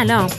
سلام. 0.00 0.30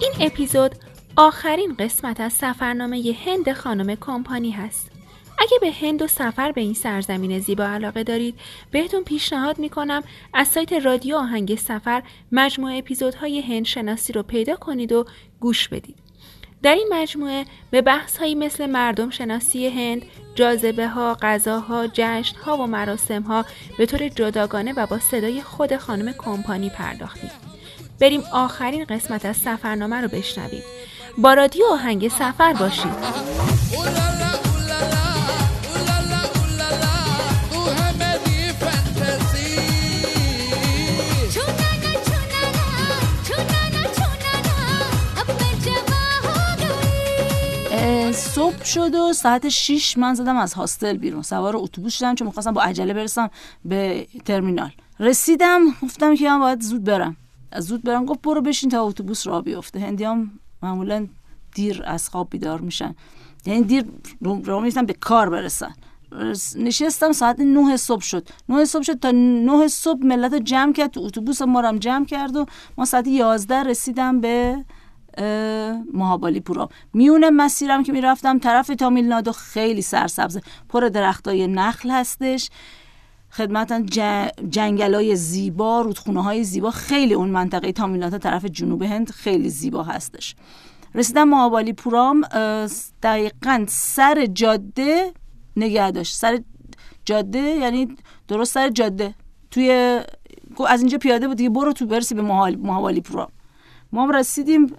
این 0.00 0.12
اپیزود 0.20 0.74
آخرین 1.16 1.74
قسمت 1.78 2.20
از 2.20 2.32
سفرنامه 2.32 3.14
هند 3.26 3.52
خانم 3.52 3.94
کمپانی 3.94 4.50
هست. 4.50 4.90
اگه 5.38 5.58
به 5.60 5.72
هند 5.72 6.02
و 6.02 6.06
سفر 6.06 6.52
به 6.52 6.60
این 6.60 6.74
سرزمین 6.74 7.38
زیبا 7.38 7.64
علاقه 7.64 8.02
دارید 8.02 8.34
بهتون 8.70 9.04
پیشنهاد 9.04 9.58
می‌کنم 9.58 10.02
از 10.34 10.48
سایت 10.48 10.72
رادیو 10.72 11.16
آهنگ 11.16 11.58
سفر 11.58 12.02
مجموعه 12.32 12.78
اپیزودهای 12.78 13.40
هند 13.40 13.64
شناسی 13.64 14.12
رو 14.12 14.22
پیدا 14.22 14.56
کنید 14.56 14.92
و 14.92 15.04
گوش 15.40 15.68
بدید. 15.68 15.96
در 16.62 16.74
این 16.74 16.88
مجموعه 16.92 17.44
به 17.70 17.82
بحث 17.82 18.16
هایی 18.16 18.34
مثل 18.34 18.66
مردم 18.66 19.10
شناسی 19.10 19.68
هند، 19.68 20.02
جاذبه 20.34 20.88
ها، 20.88 21.16
غذاها، 21.22 21.86
جشن 21.92 22.36
ها 22.36 22.56
و 22.56 22.66
مراسم 22.66 23.22
ها 23.22 23.44
به 23.78 23.86
طور 23.86 24.08
جداگانه 24.08 24.72
و 24.72 24.86
با 24.86 24.98
صدای 24.98 25.42
خود 25.42 25.76
خانم 25.76 26.12
کمپانی 26.12 26.70
پرداختیم. 26.70 27.30
بریم 28.00 28.22
آخرین 28.32 28.84
قسمت 28.84 29.24
از 29.24 29.36
سفرنامه 29.36 30.00
رو 30.00 30.08
بشنویم. 30.08 30.62
با 31.18 31.34
رادیو 31.34 31.64
آهنگ 31.72 32.08
سفر 32.08 32.52
باشید. 32.52 33.26
صبح 48.12 48.64
شد 48.64 48.94
و 48.94 49.12
ساعت 49.12 49.48
6 49.48 49.98
من 49.98 50.14
زدم 50.14 50.36
از 50.36 50.54
هاستل 50.54 50.96
بیرون 50.96 51.22
سوار 51.22 51.56
اتوبوس 51.56 51.94
شدم 51.94 52.14
چون 52.14 52.26
می‌خواستم 52.26 52.52
با 52.52 52.62
عجله 52.62 52.94
برسم 52.94 53.30
به 53.64 54.06
ترمینال 54.24 54.70
رسیدم 55.00 55.60
گفتم 55.82 56.16
که 56.16 56.28
من 56.28 56.38
باید 56.38 56.60
زود 56.60 56.84
برم 56.84 57.16
زود 57.60 57.82
برم 57.82 58.04
گفت 58.04 58.22
برو 58.22 58.40
بشین 58.40 58.70
تا 58.70 58.82
اتوبوس 58.82 59.26
راه 59.26 59.42
بیفته. 59.42 59.80
هندیام 59.80 60.30
معمولا 60.62 61.06
دیر 61.54 61.82
از 61.86 62.08
خواب 62.08 62.30
بیدار 62.30 62.60
میشن. 62.60 62.94
یعنی 63.46 63.62
دیر 63.62 63.84
راه 64.44 64.62
میفتن 64.62 64.86
به 64.86 64.92
کار 64.92 65.30
برسن. 65.30 65.74
نشستم 66.56 67.12
ساعت 67.12 67.40
9 67.40 67.76
صبح 67.76 68.02
شد. 68.02 68.28
9 68.48 68.64
صبح 68.64 68.82
شد 68.82 68.98
تا 68.98 69.10
9 69.10 69.68
صبح 69.68 70.06
ملت 70.06 70.34
جمع 70.34 70.72
کرد. 70.72 70.90
تو 70.90 71.00
اتوبوس 71.00 71.42
ما 71.42 71.60
رو 71.60 71.78
جمع 71.78 72.04
کرد 72.04 72.36
و 72.36 72.46
ما 72.78 72.84
ساعت 72.84 73.06
11 73.06 73.62
رسیدم 73.62 74.20
به 74.20 74.64
مهابالی 75.92 76.40
پورا 76.40 76.68
میون 76.92 77.30
مسیرم 77.30 77.82
که 77.82 77.92
می‌رفتم 77.92 78.38
طرف 78.38 78.66
تامیل 78.66 79.04
نادو 79.04 79.32
خیلی 79.32 79.82
سرسبزه 79.82 80.40
پر 80.68 80.80
درختای 80.80 81.46
نخل 81.46 81.90
هستش. 81.90 82.50
خدمتا 83.36 83.82
جنگل 84.50 84.94
های 84.94 85.16
زیبا 85.16 85.80
رودخونه 85.80 86.22
های 86.22 86.44
زیبا. 86.44 86.70
خیلی 86.70 87.14
اون 87.14 87.28
منطقه 87.28 87.72
تامیل 87.72 88.18
طرف 88.18 88.44
جنوب 88.44 88.82
هند 88.82 89.10
خیلی 89.10 89.48
زیبا 89.48 89.82
هستش. 89.82 90.34
رسیدم 90.94 91.28
مهابالی 91.28 91.72
پورام 91.72 92.20
دقیقا 93.02 93.64
سر 93.68 94.26
جاده 94.26 95.12
نگه 95.56 95.90
داشت. 95.90 96.14
سر 96.14 96.40
جاده 97.04 97.38
یعنی 97.38 97.96
درست 98.28 98.54
سر 98.54 98.68
جاده. 98.68 99.14
توی 99.50 100.00
از 100.66 100.80
اینجا 100.80 100.98
پیاده 100.98 101.28
بود 101.28 101.36
دیگه. 101.36 101.50
برو 101.50 101.72
تو 101.72 101.86
برسی 101.86 102.14
به 102.14 102.22
مهابالی 102.22 103.00
پورام. 103.00 103.28
ما 103.92 104.10
رسیدیم 104.10 104.76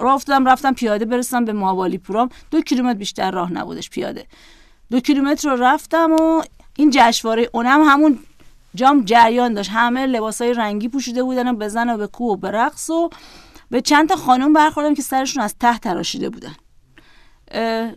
افتادم 0.00 0.48
رفتم 0.48 0.72
پیاده 0.72 1.04
برسم 1.04 1.44
به 1.44 1.52
ماوالی 1.52 1.98
پورام. 1.98 2.28
دو 2.50 2.60
کیلومتر 2.60 2.98
بیشتر 2.98 3.30
راه 3.30 3.52
نبودش 3.52 3.90
پیاده. 3.90 4.26
دو 4.90 5.00
کیلومتر 5.00 5.50
رو 5.50 5.64
رفتم 5.64 6.12
و 6.12 6.42
این 6.78 6.90
جشنواره 6.92 7.50
اونم 7.52 7.82
همون 7.82 8.18
جام 8.74 9.04
جریان 9.04 9.54
داشت. 9.54 9.70
همه 9.72 10.06
لباسای 10.06 10.54
رنگی 10.54 10.88
پوشیده 10.88 11.22
بودن 11.22 11.48
و 11.48 11.52
بزن 11.52 11.90
و 11.90 11.96
به 11.96 12.06
کوه 12.06 12.32
و 12.32 12.36
به 12.36 12.50
رقص 12.50 12.90
و 12.90 13.10
به 13.70 13.80
چند 13.80 14.08
تا 14.08 14.16
خانم 14.16 14.52
برخوردم 14.52 14.94
که 14.94 15.02
سرشون 15.02 15.42
از 15.42 15.54
ته 15.60 15.78
تراشیده 15.78 16.30
بودن. 16.30 16.54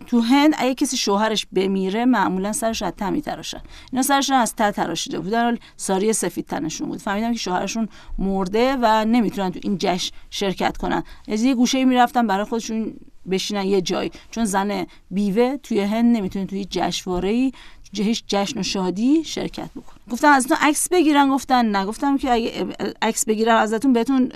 تو 0.08 0.20
هند 0.22 0.54
اگه 0.58 0.76
کسی 0.76 0.98
شوهرش 0.98 1.48
بمیره 1.54 2.06
معمولا 2.06 2.54
سرش 2.54 2.82
از 2.82 2.94
ته 2.98 3.10
میتراشن. 3.10 3.62
اینا 3.92 4.04
سرشون 4.04 4.36
از 4.36 4.56
ته 4.56 4.72
تراشیده 4.72 5.20
بودن. 5.20 5.58
ساری 5.78 6.14
سفید 6.14 6.46
تنشون 6.46 6.88
بود. 6.88 7.00
فهمیدم 7.00 7.32
که 7.32 7.40
شوهرشون 7.40 7.90
مرده 8.18 8.78
و 8.82 9.06
نمی‌تونن 9.06 9.52
تو 9.52 9.60
این 9.64 9.78
جشن 9.80 10.16
شرکت 10.30 10.78
کنن. 10.78 11.04
از 11.28 11.44
یه 11.44 11.56
گوشه 11.56 11.86
می‌رفتن 11.86 12.28
برای 12.28 12.46
خودشون 12.46 12.94
بشینن 13.32 13.64
یه 13.64 13.82
جای. 13.82 14.12
چون 14.32 14.46
زن 14.46 14.86
بیوه 15.12 15.58
توی 15.58 15.80
هند 15.80 16.18
نمی‌تونه 16.18 16.46
توی 16.46 16.66
جشنواره‌ای 16.66 17.52
هیچ 18.00 18.24
جشن 18.28 18.60
و 18.60 18.64
شادی 18.64 19.24
شرکت 19.24 19.70
بکن. 19.76 19.94
گفتم 20.12 20.28
ازتون 20.28 20.58
عکس 20.62 20.90
بگیرن 20.90 21.30
گفتن 21.30 21.66
نه. 21.66 21.86
گفتم 21.86 22.18
که 22.18 22.32
اگه 22.32 22.68
عکس 23.02 23.26
بگیرن 23.26 23.56
ازتون 23.56 23.94
بهتون 23.94 24.32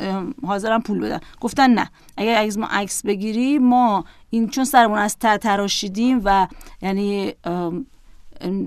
حاضرم 0.46 0.82
پول 0.82 1.00
بدن. 1.00 1.20
گفتن 1.42 1.70
نه. 1.70 1.90
اگه 2.18 2.32
از 2.32 2.58
ما 2.58 2.68
عکس 2.72 3.06
بگیری 3.06 3.60
ما 3.60 4.06
این 4.30 4.50
چون 4.50 4.64
سرمون 4.64 4.98
از 4.98 5.18
تر 5.18 5.38
تراشیدیم 5.38 6.22
و 6.24 6.48
یعنی 6.82 7.34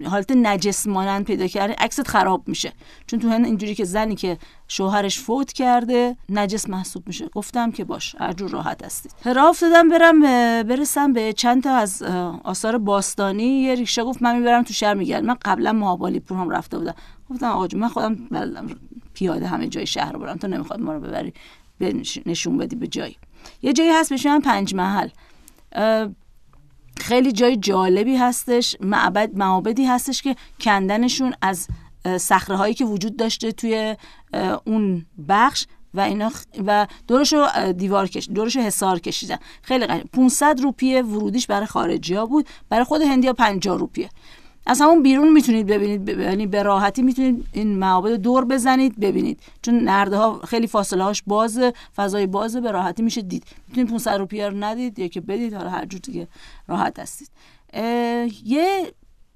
حالت 0.04 0.32
نجس 0.32 0.86
مانند 0.86 1.24
پیدا 1.24 1.46
کرده 1.46 1.74
عکست 1.78 2.08
خراب 2.08 2.48
میشه. 2.48 2.72
چون 3.06 3.18
تو 3.20 3.28
هن 3.28 3.44
اینجوری 3.44 3.74
که 3.74 3.84
زنی 3.84 4.16
که 4.16 4.38
شوهرش 4.68 5.18
فوت 5.18 5.52
کرده 5.52 6.16
نجس 6.28 6.68
محسوب 6.68 7.06
میشه. 7.06 7.28
گفتم 7.28 7.70
که 7.70 7.84
باش 7.84 8.14
هر 8.18 8.32
جور 8.32 8.50
راحت 8.50 8.84
هستید. 8.84 9.12
راه 9.24 9.48
افتادم 9.48 9.88
برم 9.88 10.20
برسم 10.62 11.12
به 11.12 11.32
چند 11.32 11.62
تا 11.62 11.74
از 11.74 12.02
آثار 12.44 12.78
باستانی. 12.78 13.44
یه 13.44 13.74
ریکشا 13.74 14.04
گفت 14.04 14.22
من 14.22 14.38
می‌برم 14.38 14.62
تو 14.62 14.72
شهر 14.72 14.94
میگردم. 14.94 15.26
من 15.26 15.36
قبلا 15.44 15.72
مهابالی 15.72 16.20
پور 16.20 16.38
هم 16.38 16.50
رفته 16.50 16.78
بودم. 16.78 16.94
گفتم 17.30 17.46
آقا 17.46 17.68
من 17.76 17.88
خودم 17.88 18.16
پیاده 19.14 19.46
همه 19.46 19.68
جای 19.68 19.86
شهر 19.86 20.12
رو 20.12 20.18
برم. 20.18 20.36
تو 20.36 20.48
نمی‌خواد 20.48 20.80
ما 20.80 20.92
رو 20.92 21.00
ببری 21.00 21.32
نشون 22.26 22.58
بدی 22.58 22.76
به 22.76 22.86
جایی. 22.86 23.16
یه 23.62 23.72
جایی 23.72 23.90
هست 23.90 24.12
بشه 24.12 24.40
پنج 24.40 24.74
محل. 24.74 25.08
خیلی 27.00 27.32
جای 27.32 27.56
جالبی 27.56 28.16
هستش 28.16 28.76
معبد 28.80 29.36
معابدی 29.36 29.84
هستش 29.84 30.22
که 30.22 30.36
کندنشون 30.60 31.34
از 31.42 31.68
صخره 32.16 32.56
هایی 32.56 32.74
که 32.74 32.84
وجود 32.84 33.16
داشته 33.16 33.52
توی 33.52 33.96
اون 34.64 35.06
بخش 35.28 35.66
و 35.94 36.00
اینا 36.00 36.30
و 36.66 36.86
دورش 37.06 37.34
دیوار 37.76 38.08
کش 38.08 38.28
دورش 38.34 38.56
حصار 38.56 38.98
کشیدن. 38.98 39.38
خیلی 39.62 39.86
قشنگ. 39.86 40.10
500 40.10 40.60
روپیه 40.60 41.02
ورودیش 41.02 41.46
برای 41.46 41.66
خارجی 41.66 42.14
ها 42.14 42.26
بود. 42.26 42.46
برای 42.68 42.84
خود 42.84 43.02
هندی 43.02 43.26
ها 43.26 43.32
50 43.32 43.78
روپیه. 43.78 44.10
از 44.68 44.80
همون 44.80 45.02
بیرون 45.02 45.32
می‌تونید 45.32 45.66
ببینید 45.66 46.08
یعنی 46.08 46.46
به 46.46 46.62
راحتی 46.62 47.02
می‌تونید 47.02 47.46
این 47.52 47.78
معابد 47.78 48.12
دور 48.12 48.44
بزنید 48.44 49.00
ببینید. 49.00 49.40
چون 49.62 49.78
نرده 49.78 50.16
ها 50.16 50.40
خیلی 50.48 50.66
فاصله 50.66 51.04
هاش 51.04 51.22
باز 51.26 51.60
فضای 51.96 52.26
باز 52.26 52.56
به 52.56 52.70
راحتی 52.70 53.02
میشه 53.02 53.22
دید. 53.22 53.44
می‌تونید 53.68 53.90
500 53.90 54.10
روپیه 54.10 54.48
رو 54.48 54.56
ندید 54.64 54.98
یا 54.98 55.08
که 55.08 55.20
بدید 55.20 55.54
حالا 55.54 55.70
هر 55.70 55.84
جور 55.84 56.00
دیگه 56.00 56.28
راحت 56.68 56.98
هستید. 56.98 57.30
یه 58.44 58.92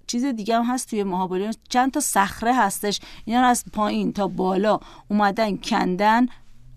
چیز 0.07 0.25
دیگه 0.25 0.57
هم 0.57 0.65
هست 0.65 0.91
توی 0.91 1.05
مهابلی 1.05 1.51
چند 1.69 1.93
تا 1.93 2.01
صخره 2.01 2.55
هستش. 2.55 3.01
اینا 3.25 3.41
رو 3.41 3.47
از 3.47 3.65
پایین 3.73 4.13
تا 4.13 4.29
بالا 4.29 4.81
اومدن 5.09 5.57
کندن. 5.57 6.27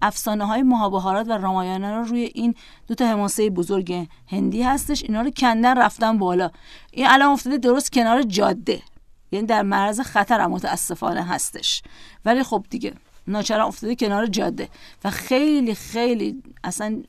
افسانه 0.02 0.46
های 0.46 0.64
مهابهارات 0.64 1.28
و 1.28 1.32
رامایانا 1.32 1.98
رو 1.98 2.04
روی 2.04 2.32
این 2.36 2.56
دو 2.88 2.96
تا 2.96 3.08
حماسه 3.08 3.50
بزرگ 3.50 4.08
هندی 4.28 4.62
هستش. 4.62 5.04
اینا 5.04 5.22
رو 5.22 5.30
کندن 5.30 5.78
رفتن 5.78 6.18
بالا. 6.18 6.52
این 6.92 7.08
الان 7.08 7.30
افتاده 7.30 7.58
درست 7.58 7.92
کنار 7.92 8.22
جاده. 8.22 8.82
یعنی 9.32 9.48
در 9.48 9.62
معرض 9.62 10.00
خطر 10.00 10.40
هم 10.40 10.52
متاسفانه 10.52 11.24
هستش. 11.24 11.84
ولی 12.26 12.44
خب 12.44 12.66
دیگه 12.70 12.94
ناچارا 13.28 13.68
افتاده 13.68 13.96
کنار 13.96 14.26
جاده. 14.26 14.70
و 15.04 15.10
خیلی 15.10 15.76
خیلی 15.76 16.44
اصلا 16.64 17.04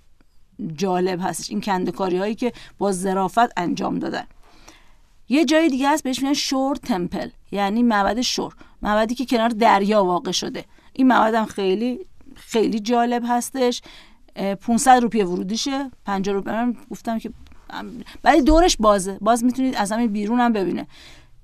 جالب 0.76 1.20
هستش 1.22 1.50
این 1.50 1.60
کندکاری 1.60 2.18
هایی 2.18 2.34
که 2.34 2.52
با 2.78 2.92
ظرافت 2.92 3.52
انجام 3.56 3.98
دادن. 3.98 4.24
یه 5.28 5.44
جای 5.44 5.68
دیگه 5.68 5.88
هست 5.88 6.02
بهش 6.02 6.22
میگن 6.22 6.34
شور 6.34 6.76
تمپل. 6.76 7.28
یعنی 7.52 7.82
معبد 7.82 8.20
شور. 8.20 8.54
معبدی 8.82 9.14
که 9.14 9.26
کنار 9.26 9.48
دریا 9.48 10.04
واقع 10.04 10.30
شده. 10.30 10.64
این 10.92 11.06
معبد 11.06 11.44
خیلی 11.44 12.00
خیلی 12.36 12.80
جالب 12.80 13.22
هستش. 13.28 13.82
500 14.60 14.90
روپیه 15.02 15.24
ورودیشه. 15.24 15.90
50 16.04 16.34
روپیه. 16.34 16.52
من 16.52 16.76
گفتم 16.90 17.18
که 17.18 17.30
ولی 18.24 18.42
دورش 18.42 18.76
بازه. 18.76 19.18
باز 19.20 19.44
می‌تونید 19.44 19.74
از 19.74 19.92
همین 19.92 20.06
بیرون 20.06 20.40
هم 20.40 20.52
ببینه. 20.52 20.86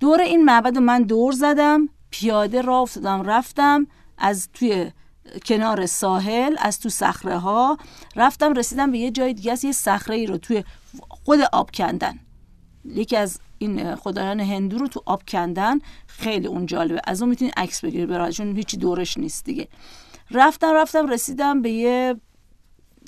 دور 0.00 0.20
این 0.20 0.44
معبد 0.44 0.78
من 0.78 1.02
دور 1.02 1.32
زدم 1.32 1.88
پیاده 2.10 2.60
راه 2.60 2.80
افتادم 2.80 3.22
رفتم 3.22 3.86
از 4.18 4.48
توی 4.52 4.90
کنار 5.46 5.86
ساحل 5.86 6.56
از 6.58 6.80
تو 6.80 6.88
صخره 6.88 7.38
ها 7.38 7.78
رفتم 8.16 8.52
رسیدم 8.52 8.90
به 8.90 8.98
یه 8.98 9.10
جای 9.10 9.34
دیگه 9.34 9.52
از 9.52 9.64
یه 9.64 9.72
صخره 9.72 10.16
ای 10.16 10.26
رو 10.26 10.38
توی 10.38 10.64
خود 11.08 11.40
آب 11.52 11.70
کندن. 11.70 12.18
یکی 12.84 13.16
از 13.16 13.40
این 13.58 13.94
خدایان 13.94 14.40
هندو 14.40 14.78
رو 14.78 14.88
تو 14.88 15.02
آب 15.06 15.22
کندن. 15.28 15.78
خیلی 16.06 16.46
اون 16.46 16.66
جالبه. 16.66 17.00
از 17.04 17.22
اون 17.22 17.28
می‌تونید 17.28 17.54
عکس 17.56 17.84
بگیرید 17.84 18.08
برای 18.08 18.32
چون 18.32 18.56
هیچی 18.56 18.76
دورش 18.76 19.18
نیست 19.18 19.44
دیگه. 19.44 19.68
رفتم 20.32 20.74
رفتم 20.74 21.06
رسیدم 21.06 21.62
به 21.62 21.70
یه 21.70 22.16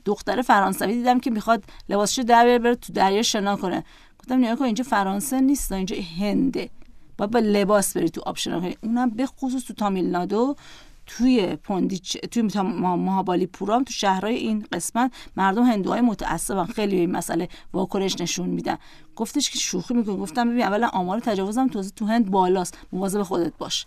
دختر 0.05 0.43
فرانسوی. 0.43 0.95
دیدم 0.95 1.21
که 1.21 1.31
می‌خواد 1.31 1.65
لباسشو 1.89 2.23
در 2.23 2.59
بره 2.59 2.75
تو 2.75 2.93
دریا 2.93 3.23
شنا 3.23 3.57
کنه. 3.57 3.85
گفتم 4.19 4.35
نیا 4.35 4.57
کن 4.57 4.65
اینجا 4.65 4.85
فرانسه 4.85 5.41
نیست 5.41 5.73
اینجا 5.73 5.97
هنده. 6.19 6.71
باید 7.19 7.31
با 7.31 7.39
لباس 7.39 7.97
بری 7.97 8.11
تو 8.11 8.21
آب 8.27 8.37
شنا 8.37 8.61
کنی. 8.61 8.77
اونم 8.83 9.11
به 9.11 9.27
خصوص 9.27 9.65
تو 9.65 9.75
تامیل 9.75 10.11
نادو 10.11 10.57
توی 11.07 11.57
پوندیچ 11.57 12.17
توی 12.17 12.63
ماهابالی 12.63 13.47
پورام 13.47 13.85
تو 13.85 13.93
شهرهای 13.93 14.35
این 14.35 14.67
قسمت 14.73 15.13
مردم 15.37 15.63
هندوهای 15.63 16.01
متعصبن. 16.01 16.65
خیلی 16.65 16.97
این 16.97 17.11
مسئله 17.11 17.49
واکنش 17.73 18.21
نشون 18.21 18.49
میدن. 18.49 18.77
گفتش 19.17 19.51
که 19.51 19.59
شوخی 19.59 19.95
می‌کنه 19.95 20.17
گفتم 20.17 20.51
ببین 20.51 20.63
اولا 20.63 20.89
آمار 20.89 21.21
تجاوزم 21.21 21.69
تو 21.69 21.83
تو 21.97 22.07
هند 22.07 22.31
بالاست. 22.31 22.79
مواظب 22.93 23.23
خودت 23.23 23.53
باش. 23.59 23.87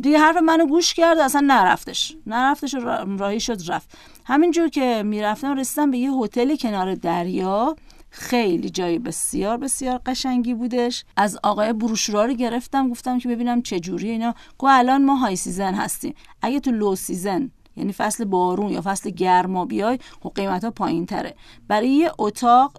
دیگه 0.00 0.18
حرف 0.18 0.36
منو 0.36 0.66
گوش 0.66 0.94
کرد 0.94 1.18
اصلا 1.18 1.40
نرفتش. 1.40 2.16
نرفتش 2.26 2.74
راهی 3.18 3.40
شد 3.40 3.70
رفت. 3.70 3.98
همینجور 4.24 4.68
که 4.68 5.02
می‌رفتم 5.06 5.56
رسیدم 5.56 5.90
به 5.90 5.98
یه 5.98 6.12
هتل 6.12 6.56
کنار 6.56 6.94
دریا. 6.94 7.76
خیلی 8.10 8.70
جای 8.70 8.98
بسیار 8.98 9.56
بسیار 9.56 10.00
قشنگی 10.06 10.54
بودش. 10.54 11.04
از 11.16 11.38
آقای 11.42 11.72
بروشورا 11.72 12.24
رو 12.24 12.32
گرفتم 12.34 12.90
گفتم 12.90 13.18
که 13.18 13.28
ببینم 13.28 13.62
چه 13.62 13.80
جوری 13.80 14.10
اینا. 14.10 14.34
گفت 14.58 14.66
الان 14.70 15.04
ما 15.04 15.14
high 15.14 15.36
season 15.36 15.74
هستیم. 15.74 16.14
اگه 16.42 16.60
تو 16.60 16.70
low 16.70 16.96
season 16.96 17.50
یعنی 17.76 17.92
فصل 17.92 18.24
بارون 18.24 18.72
یا 18.72 18.80
فصل 18.84 19.10
گرما 19.10 19.64
بیای 19.64 19.98
خب 20.22 20.32
قیمت 20.34 20.64
پایین 20.64 21.06
تره. 21.06 21.34
برای 21.68 21.88
یه 21.88 22.12
اتاق 22.18 22.72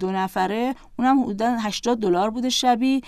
دو 0.00 0.12
نفره 0.12 0.74
اونم 0.98 1.22
حدودا 1.22 1.56
80 1.58 1.98
دلار 1.98 2.30
بوده 2.30 2.48
شبی 2.48 3.00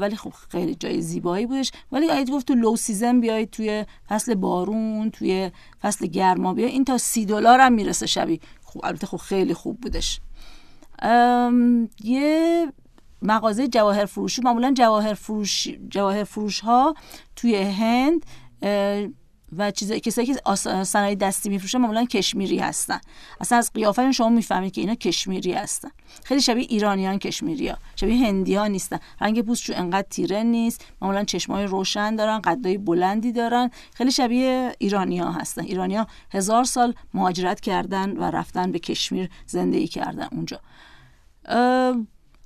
ولی 0.00 0.16
خب 0.16 0.32
خیلی 0.48 0.74
جای 0.74 1.00
زیبایی 1.00 1.46
بودش. 1.46 1.72
ولی 1.92 2.10
اگه 2.10 2.32
گفت 2.32 2.46
تو 2.46 2.54
low 2.54 2.76
season 2.76 3.20
بیای 3.20 3.46
توی 3.46 3.84
فصل 4.08 4.34
بارون 4.34 5.10
توی 5.10 5.50
فصل 5.82 6.06
گرما 6.06 6.54
بیای. 6.54 6.70
این 6.70 6.84
تا 6.84 6.98
سی 6.98 7.26
دلار 7.26 7.60
هم 7.60 7.72
می‌رسه 7.72 8.06
شبی 8.06 8.40
خب 8.64 8.80
البته 8.84 9.06
خب 9.06 9.16
خیلی 9.16 9.54
خوب 9.54 9.80
بودش. 9.80 10.20
یه 12.04 12.66
مغازه 13.22 13.68
جواهر 13.68 14.04
فروشی. 14.06 14.42
معمولا 14.42 14.74
جواهر 14.76 15.14
فروش 15.14 15.68
جواهر 15.90 16.24
فروش 16.24 16.60
ها 16.60 16.94
توی 17.36 17.56
هند 17.56 18.26
و 19.58 19.70
چیزایی 19.70 20.00
کسایی 20.00 20.26
که 20.26 20.54
صنایع 20.84 21.14
دستی 21.14 21.48
میفروشن 21.48 21.78
معمولا 21.78 22.04
کشمیری 22.04 22.58
هستن. 22.58 23.00
اصلا 23.40 23.58
از 23.58 23.72
قیافه 23.74 24.12
شما 24.12 24.28
می‌فهمید 24.28 24.72
که 24.72 24.80
اینا 24.80 24.94
کشمیری 24.94 25.52
هستن. 25.52 25.88
خیلی 26.24 26.40
شبیه 26.40 26.66
ایرانیان 26.68 27.18
کشمیری 27.18 27.68
ها 27.68 27.78
شبیه 27.96 28.26
هندی 28.26 28.54
ها 28.54 28.66
نیستن. 28.66 28.98
رنگ 29.20 29.42
پوستشون 29.42 29.76
انقدر 29.76 30.06
تیره 30.10 30.42
نیست. 30.42 30.84
معمولا 31.02 31.24
چشمای 31.24 31.64
روشن 31.64 32.16
دارن 32.16 32.40
قدای 32.40 32.78
بلندی 32.78 33.32
دارن. 33.32 33.70
خیلی 33.94 34.10
شبیه 34.10 34.72
ایرانی 34.78 35.18
ها 35.18 35.32
هستن. 35.32 35.62
ایرانی 35.62 35.96
ها 35.96 36.06
هزار 36.30 36.64
سال 36.64 36.94
مهاجرت 37.14 37.60
کردن 37.60 38.10
و 38.10 38.22
رفتن 38.22 38.72
به 38.72 38.78
کشمیر 38.78 39.30
زندگی 39.46 39.88
کردن 39.88 40.28
اونجا. 40.32 40.60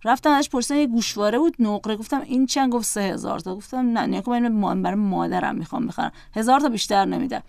رفتم 0.06 0.30
ازش 0.30 0.48
پرسیدم 0.48 0.80
یه 0.80 0.86
گوشواره 0.86 1.38
بود 1.38 1.56
نقره. 1.58 1.96
گفتم 1.96 2.20
این 2.20 2.46
چند؟ 2.46 2.72
گفت 2.72 2.84
سه 2.84 3.00
هزار 3.00 3.38
تا. 3.38 3.56
گفتم 3.56 3.98
نه 3.98 4.22
نه 4.22 4.48
من 4.48 4.82
برای 4.82 4.96
مادرم 4.96 5.54
می‌خوام 5.54 5.86
بخرم. 5.86 6.12
هزار 6.36 6.60
تا 6.60 6.68
بیشتر 6.68 7.04
نمیدم 7.04 7.42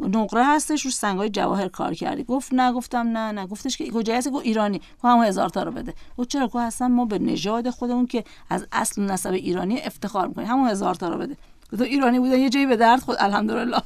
نقره 0.00 0.44
هستش 0.44 0.84
رو 0.84 0.90
سنگای 0.90 1.30
جواهر 1.30 1.68
کار 1.68 1.94
کردی. 1.94 2.24
گفت 2.24 2.54
نه 2.54 2.72
گفتم 2.72 2.98
نه 2.98 3.32
نه. 3.32 3.46
گفتش 3.46 3.76
که 3.76 3.90
کجا 3.90 4.16
هست 4.16 4.30
گفت 4.30 4.46
ایرانی. 4.46 4.78
گفت 4.78 5.04
هم 5.04 5.22
هزار 5.22 5.48
تا 5.48 5.62
رو 5.62 5.72
بده. 5.72 5.94
گفت 6.18 6.28
چرا؟ 6.28 6.46
گفت 6.46 6.56
اصلا 6.56 6.88
ما 6.88 7.04
به 7.04 7.18
نژاد 7.18 7.70
خودمون 7.70 8.06
که 8.06 8.24
از 8.50 8.66
اصل 8.72 9.02
نسب 9.02 9.32
ایرانی 9.32 9.80
افتخار 9.80 10.28
می‌کنیم. 10.28 10.48
همون 10.48 10.68
هزار 10.68 10.94
تا 10.94 11.08
رو 11.08 11.18
بده. 11.18 11.36
گفت 11.72 11.82
ایرانی 11.82 12.18
بودن 12.20 12.38
یه 12.38 12.48
جایی 12.48 12.66
به 12.66 12.76
درد 12.76 13.00
خود 13.00 13.16
الحمدلله. 13.18 13.82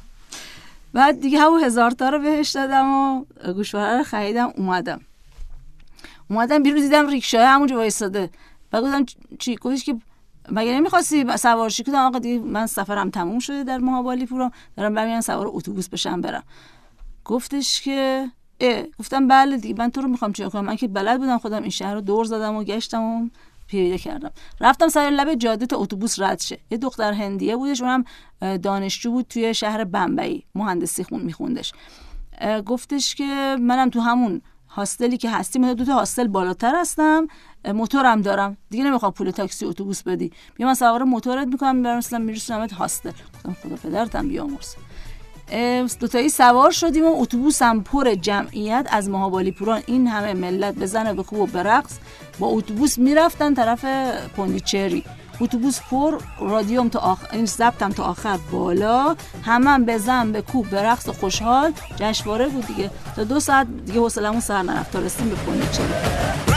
بعد 0.93 1.21
دیگه 1.21 1.39
همون 1.39 1.63
هزار 1.63 1.91
تا 1.91 2.09
رو 2.09 2.19
بهش 2.19 2.49
دادم 2.49 2.93
و 2.93 3.25
گوشواره 3.53 4.03
خریدم 4.03 4.53
اومدم. 4.57 5.01
اومدم 6.29 6.63
بیرون 6.63 6.81
دیدم 6.81 7.07
ریکشا 7.07 7.47
همونجا 7.47 7.75
وایساده 7.75 8.29
و 8.73 8.81
گفتم 8.81 9.05
چی؟ 9.39 9.55
گفتش 9.55 9.83
که 9.83 9.95
مگه 10.51 10.71
نمی‌خواستی 10.71 11.37
سوارشی 11.37 11.83
کنم 11.83 11.95
آقا 11.95 12.19
دیگه 12.19 12.39
من 12.39 12.65
سفرم 12.65 13.09
تموم 13.09 13.39
شده 13.39 13.63
در 13.63 13.77
ماهابالی 13.77 14.25
پورم 14.25 14.51
دارم 14.77 14.93
برمیان 14.93 15.21
سوار 15.21 15.47
اتوبوس 15.49 15.89
بشم 15.89 16.21
برم. 16.21 16.43
گفتش 17.25 17.81
که 17.81 18.27
اه. 18.59 18.83
گفتم 18.99 19.27
بله 19.27 19.57
دیگه 19.57 19.75
من 19.77 19.91
تو 19.91 20.01
رو 20.01 20.07
می‌خوام 20.07 20.33
چیکار 20.33 20.51
کنم؟ 20.51 20.65
من 20.65 20.75
که 20.75 20.87
بلد 20.87 21.19
بودم 21.19 21.37
خودم 21.37 21.61
این 21.61 21.69
شهر 21.69 21.93
رو 21.93 22.01
دور 22.01 22.25
زدم 22.25 22.55
و 22.55 22.63
گشتم 22.63 23.03
و 23.03 23.29
پیدا 23.67 23.97
کردم. 23.97 24.31
رفتم 24.61 24.87
سر 24.87 25.09
لب 25.09 25.33
جاده 25.33 25.65
تا 25.65 25.77
اتوبوس 25.77 26.19
رد 26.19 26.39
شه. 26.39 26.59
یه 26.71 26.77
دختر 26.77 27.13
هندیه 27.13 27.55
بودش 27.55 27.81
اونم 27.81 28.03
دانشجو 28.57 29.11
بود 29.11 29.25
توی 29.29 29.53
شهر 29.53 29.83
بمبئی. 29.83 30.43
مهندسی 30.55 31.03
خون 31.03 31.21
میخوندش. 31.21 31.73
گفتش 32.65 33.15
که 33.15 33.57
منم 33.59 33.89
تو 33.89 33.99
همون 33.99 34.41
هاستلی 34.75 35.17
که 35.17 35.29
هستیم 35.29 35.73
دو 35.73 35.85
تا 35.85 35.93
هاستل 35.93 36.27
بالاتر 36.27 36.75
هستم. 36.75 37.27
موتورم 37.73 38.21
دارم. 38.21 38.57
دیگه 38.69 38.83
نمی‌خوام 38.83 39.11
پول 39.11 39.31
تاکسی 39.31 39.65
اتوبوس 39.65 40.03
بدی. 40.03 40.31
بیا 40.55 40.67
من 40.67 40.73
سوار 40.73 41.03
موتورت 41.03 41.47
می‌کنم. 41.47 41.75
می‌برم 41.75 41.97
مثلا 41.97 42.19
میرسونمت 42.19 42.73
هاستل. 42.73 43.11
گفتم 43.35 43.55
خدا 43.63 43.75
پدرتم 43.75 44.27
بیامرز 44.27 44.75
دوتایی 45.99 46.29
سوار 46.29 46.71
شدیم 46.71 47.05
و 47.05 47.21
اتوبوسم 47.21 47.79
پر 47.79 48.15
جمعیت. 48.15 48.87
از 48.91 49.09
مهابالی 49.09 49.51
پوران 49.51 49.81
این 49.85 50.07
همه 50.07 50.33
ملت 50.33 50.75
بزنه 50.75 51.13
به 51.13 51.23
خوب 51.23 51.39
و 51.39 51.45
برقص 51.45 51.97
با 52.39 52.47
اتوبوس 52.47 52.97
می‌رفتن 52.97 53.53
طرف 53.53 53.85
پوندیچری 54.35 55.03
اتوبوس 55.41 55.79
پر 55.91 56.17
رادیوم 56.39 56.89
تا 56.89 56.99
آخر 56.99 57.27
این 57.31 57.45
ضبطم 57.45 57.89
تا 57.89 58.03
آخر 58.03 58.37
بالا. 58.51 59.15
همم 59.43 59.85
بزن 59.85 60.31
به 60.31 60.41
کوب 60.41 60.69
به 60.69 60.81
رقص 60.81 61.09
خوشحال. 61.09 61.73
جشنواره 61.95 62.47
بود 62.47 62.67
دیگه. 62.67 62.91
تا 63.15 63.23
دو 63.23 63.39
ساعت 63.39 63.67
دیگه 63.85 63.99
حوصلمون 63.99 64.39
سر 64.39 64.61
نرفت 64.61 64.91
تا 64.91 64.99
رسیدیم 64.99 65.29
به 65.29 65.35
پوندیچری 65.35 66.54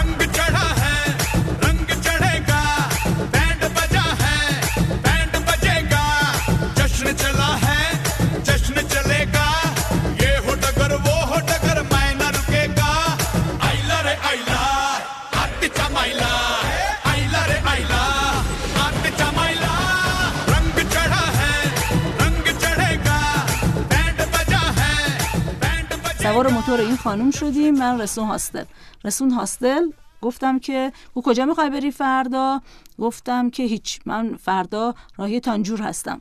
سوار 26.29 26.53
موتور 26.53 26.81
این 26.81 26.97
خانوم 26.97 27.31
شدیم 27.31 27.75
من 27.75 28.01
رسون 28.01 28.27
هاستل. 28.27 28.65
رسون 29.05 29.31
هاستل؟ 29.31 29.91
گفتم 30.23 30.59
که 30.59 30.93
او 31.15 31.23
کجا 31.23 31.45
می‌خوای 31.45 31.71
بری 31.71 31.91
فردا؟ 31.91 32.61
گفتم 32.99 33.51
که 33.51 33.63
هیچ. 33.63 34.01
من 34.07 34.37
فردا 34.37 34.95
راهی 35.17 35.41
تانجور 35.41 35.83
هستم. 35.83 36.21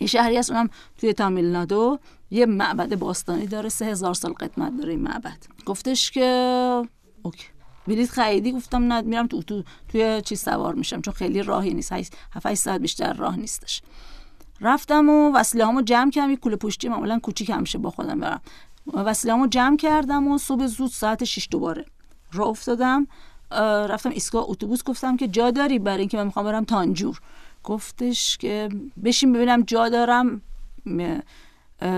یه 0.00 0.06
شهری 0.06 0.36
هست 0.36 0.50
اونم 0.50 0.70
توی 0.98 1.12
تامیل 1.12 1.44
نادو 1.44 1.98
یه 2.30 2.46
معبد 2.46 2.98
باستانی 2.98 3.46
داره 3.46 3.68
سه 3.68 3.84
هزار 3.84 4.14
سال 4.14 4.32
قدمت 4.32 4.76
داره 4.76 4.90
این 4.90 5.02
معبد. 5.02 5.38
گفتش 5.66 6.10
که 6.10 6.82
اوکی. 7.22 7.46
بلیط 7.86 8.10
خریدی؟ 8.10 8.52
گفتم 8.52 8.92
نه 8.92 9.00
میرم 9.00 9.26
تو, 9.26 9.42
تو 9.42 9.62
توی 9.88 10.22
چی 10.24 10.36
سوار 10.36 10.74
میشم 10.74 11.00
چون 11.00 11.14
خیلی 11.14 11.42
راهی 11.42 11.74
نیست. 11.74 11.92
7 12.32 12.54
ساعت 12.54 12.80
بیشتر 12.80 13.12
راه 13.12 13.36
نیستش. 13.36 13.82
رفتم 14.60 15.08
و 15.08 15.32
وسیله 15.32 15.64
هامو 15.64 15.82
جمع 15.82 16.10
کردم 16.10 16.30
یه 16.30 16.36
کوله 16.36 16.56
پشتی 16.56 16.88
معمولا 16.88 17.18
کوچیک 17.18 17.50
همیشه 17.50 17.78
با 17.78 17.90
خودم 17.90 18.20
برم. 18.20 18.40
وسیله‌مو 18.94 19.46
جمع 19.46 19.76
کردم 19.76 20.28
و 20.28 20.38
صبح 20.38 20.66
زود 20.66 20.90
ساعت 20.90 21.24
6 21.24 21.48
دوباره. 21.50 21.84
راه 22.32 22.48
افتادم 22.48 23.06
رفتم 23.88 24.10
ایستگاه 24.10 24.44
اتوبوس 24.48 24.84
گفتم 24.84 25.16
که 25.16 25.28
جا 25.28 25.50
داری؟ 25.50 25.78
برای 25.78 26.00
اینکه 26.00 26.16
من 26.16 26.24
می‌خوام 26.24 26.44
برم 26.44 26.64
تانجور. 26.64 27.20
گفتش 27.64 28.36
که 28.36 28.68
بشین 29.04 29.32
ببینم 29.32 29.62
جا 29.62 29.88
دارم 29.88 30.42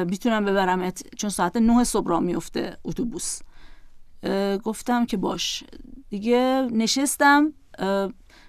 می‌تونم 0.07 0.45
ببرمت 0.45 1.02
چون 1.16 1.30
ساعت 1.30 1.57
9 1.57 1.85
صبح 1.85 2.09
راه 2.09 2.21
میفته 2.21 2.76
اتوبوس. 2.85 3.38
گفتم 4.64 5.07
که 5.07 5.16
باش. 5.16 5.64
دیگه 6.11 6.68
نشستم 6.73 7.52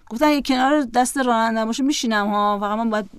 گفتم 0.10 0.30
یه 0.30 0.42
کنار 0.42 0.82
دست 0.82 1.18
راننده 1.18 1.66
باشه 1.66 1.84
میشینم 1.84 2.28
ها. 2.28 2.58
فقط 2.60 2.78
من 2.78 2.90
باید 2.90 3.10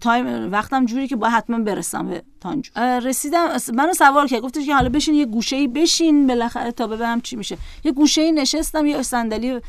تایم 0.00 0.52
وقتم 0.52 0.86
جوری 0.86 1.08
که 1.08 1.16
با 1.16 1.28
حتما 1.28 1.58
برسم 1.58 2.06
به 2.08 2.22
تانجو. 2.40 2.80
رسیدم 2.80 3.56
منو 3.74 3.92
سوار 3.92 4.26
کرد. 4.26 4.40
گفتش 4.40 4.66
که 4.66 4.74
حالا 4.74 4.88
بشین 4.88 5.14
یه 5.14 5.26
گوشه 5.26 5.56
ای 5.56 5.68
بشین 5.68 6.26
بالاخره 6.26 6.72
تا 6.72 6.86
ببینم 6.86 7.20
چی 7.20 7.36
میشه. 7.36 7.58
یه 7.84 7.92
گوشه 7.92 8.20
ای 8.20 8.32
نشستم 8.32 8.86
یه 8.86 9.02
صندلی 9.02 9.60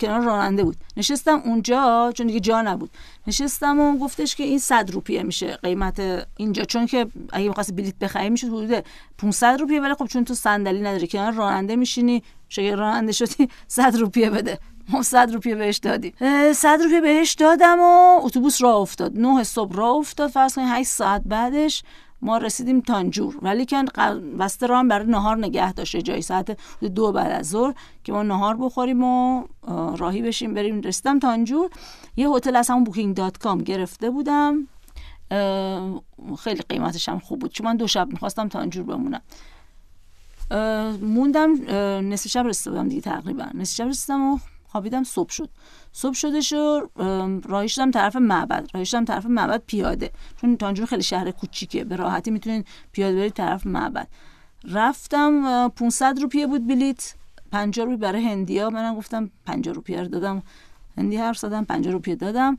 کنار 0.00 0.20
راننده 0.20 0.64
بود. 0.64 0.76
نشستم 0.96 1.42
اونجا 1.44 2.12
چون 2.14 2.26
دیگه 2.26 2.40
جا 2.40 2.62
نبود. 2.62 2.90
نشستم 3.26 3.80
و 3.80 3.98
گفتش 3.98 4.36
که 4.36 4.44
این 4.44 4.58
100 4.58 4.90
روپیه 4.90 5.22
میشه 5.22 5.56
قیمت 5.62 6.26
اینجا. 6.36 6.64
چون 6.64 6.86
که 6.86 7.06
اگه 7.32 7.48
می‌خواستی 7.48 7.72
بلیت 7.72 7.98
بخری 7.98 8.30
میشه 8.30 8.46
حدود 8.46 8.84
500 9.18 9.60
روپیه 9.60 9.80
ولی 9.80 9.94
خب 9.94 10.06
چون 10.06 10.24
تو 10.24 10.34
صندلی 10.34 10.80
نداری 10.80 11.08
کنار 11.08 11.32
راننده 11.32 11.76
میشینی 11.76 12.22
شاید 12.48 12.74
راننده 12.74 13.12
شدی 13.12 13.48
100 13.66 13.96
روپیه 13.96 14.30
بده. 14.30 14.58
ما 14.88 15.02
صد 15.02 15.30
روپیه 15.32 15.54
بهش 15.54 15.76
دادیم. 15.76 16.12
صد 16.52 16.78
روپیه 16.82 17.00
بهش 17.00 17.32
دادم 17.32 17.80
و 17.80 18.20
اتوبوس 18.22 18.62
راه 18.62 18.76
افتاد. 18.76 19.18
نه 19.18 19.42
صبح 19.42 19.76
راه 19.76 19.94
افتاد 19.94 20.30
فرض 20.30 20.54
کنید 20.54 20.68
8 20.70 20.88
ساعت 20.88 21.22
بعدش 21.24 21.82
ما 22.22 22.38
رسیدیم 22.38 22.80
تانجور. 22.80 23.38
ولی 23.42 23.64
که 23.64 23.84
بسته 24.38 24.66
راه 24.66 24.84
برای 24.84 25.06
نهار 25.06 25.38
نگه 25.38 25.72
داشته 25.72 26.02
جای 26.02 26.22
ساعت 26.22 26.58
دو 26.94 27.12
بعد 27.12 27.32
از 27.32 27.48
ظهر 27.48 27.74
که 28.04 28.12
ما 28.12 28.22
نهار 28.22 28.56
بخوریم 28.56 29.04
و 29.04 29.44
راهی 29.96 30.22
بشیم 30.22 30.54
بریم. 30.54 30.80
رسیدم 30.80 31.18
تانجور. 31.18 31.70
یه 32.16 32.28
هتل 32.28 32.56
از 32.56 32.70
همون 32.70 32.84
بوکینگ 32.84 33.16
دات 33.16 33.38
کام 33.38 33.58
گرفته 33.58 34.10
بودم. 34.10 34.68
خیلی 36.38 36.62
قیمتش 36.68 37.08
هم 37.08 37.18
خوب 37.18 37.38
بود 37.38 37.52
چون 37.52 37.66
من 37.66 37.76
دو 37.76 37.86
شب 37.86 38.08
می‌خواستم 38.10 38.48
تانجور 38.48 38.84
بمونم. 38.84 39.22
موندم 41.02 41.52
نصف 42.12 42.28
شب 42.28 42.46
رسیده 42.46 42.84
دیگه 42.84 43.00
تقریبا. 43.00 43.46
نصف 43.54 43.74
شب 43.74 43.88
رسیدم 43.88 44.32
و 44.32 44.38
خوابیدم 44.72 45.04
صبح 45.04 45.30
شد. 45.30 45.48
صبح 45.92 46.14
شدش 46.14 46.52
و 46.52 46.88
راهی 47.44 47.68
شدم 47.68 47.90
طرف 47.90 48.16
معبد. 48.16 48.68
راهی 48.74 48.86
شدم 48.86 49.04
طرف 49.04 49.26
معبد 49.26 49.62
پیاده. 49.66 50.10
چون 50.40 50.56
تانجور 50.56 50.86
خیلی 50.86 51.02
شهر 51.02 51.30
کوچیکه. 51.30 51.84
به 51.84 51.96
راحتی 51.96 52.30
می‌تونین 52.30 52.64
پیاده 52.92 53.16
برید 53.16 53.32
طرف 53.32 53.66
معبد. 53.66 54.08
رفتم 54.64 55.68
500 55.68 56.18
روپیه 56.18 56.46
بود 56.46 56.66
بلیت. 56.66 57.14
50 57.52 57.86
روپیه 57.86 57.98
برای 57.98 58.24
هندیا 58.24 58.70
منم 58.70 58.96
گفتم 58.96 59.30
50 59.46 59.74
روپیه 59.74 60.00
رو 60.00 60.08
دادم. 60.08 60.42
هندی 60.96 61.16
حرف 61.16 61.38
زدم 61.38 61.64
50 61.64 61.92
روپیه 61.92 62.14
دادم. 62.14 62.56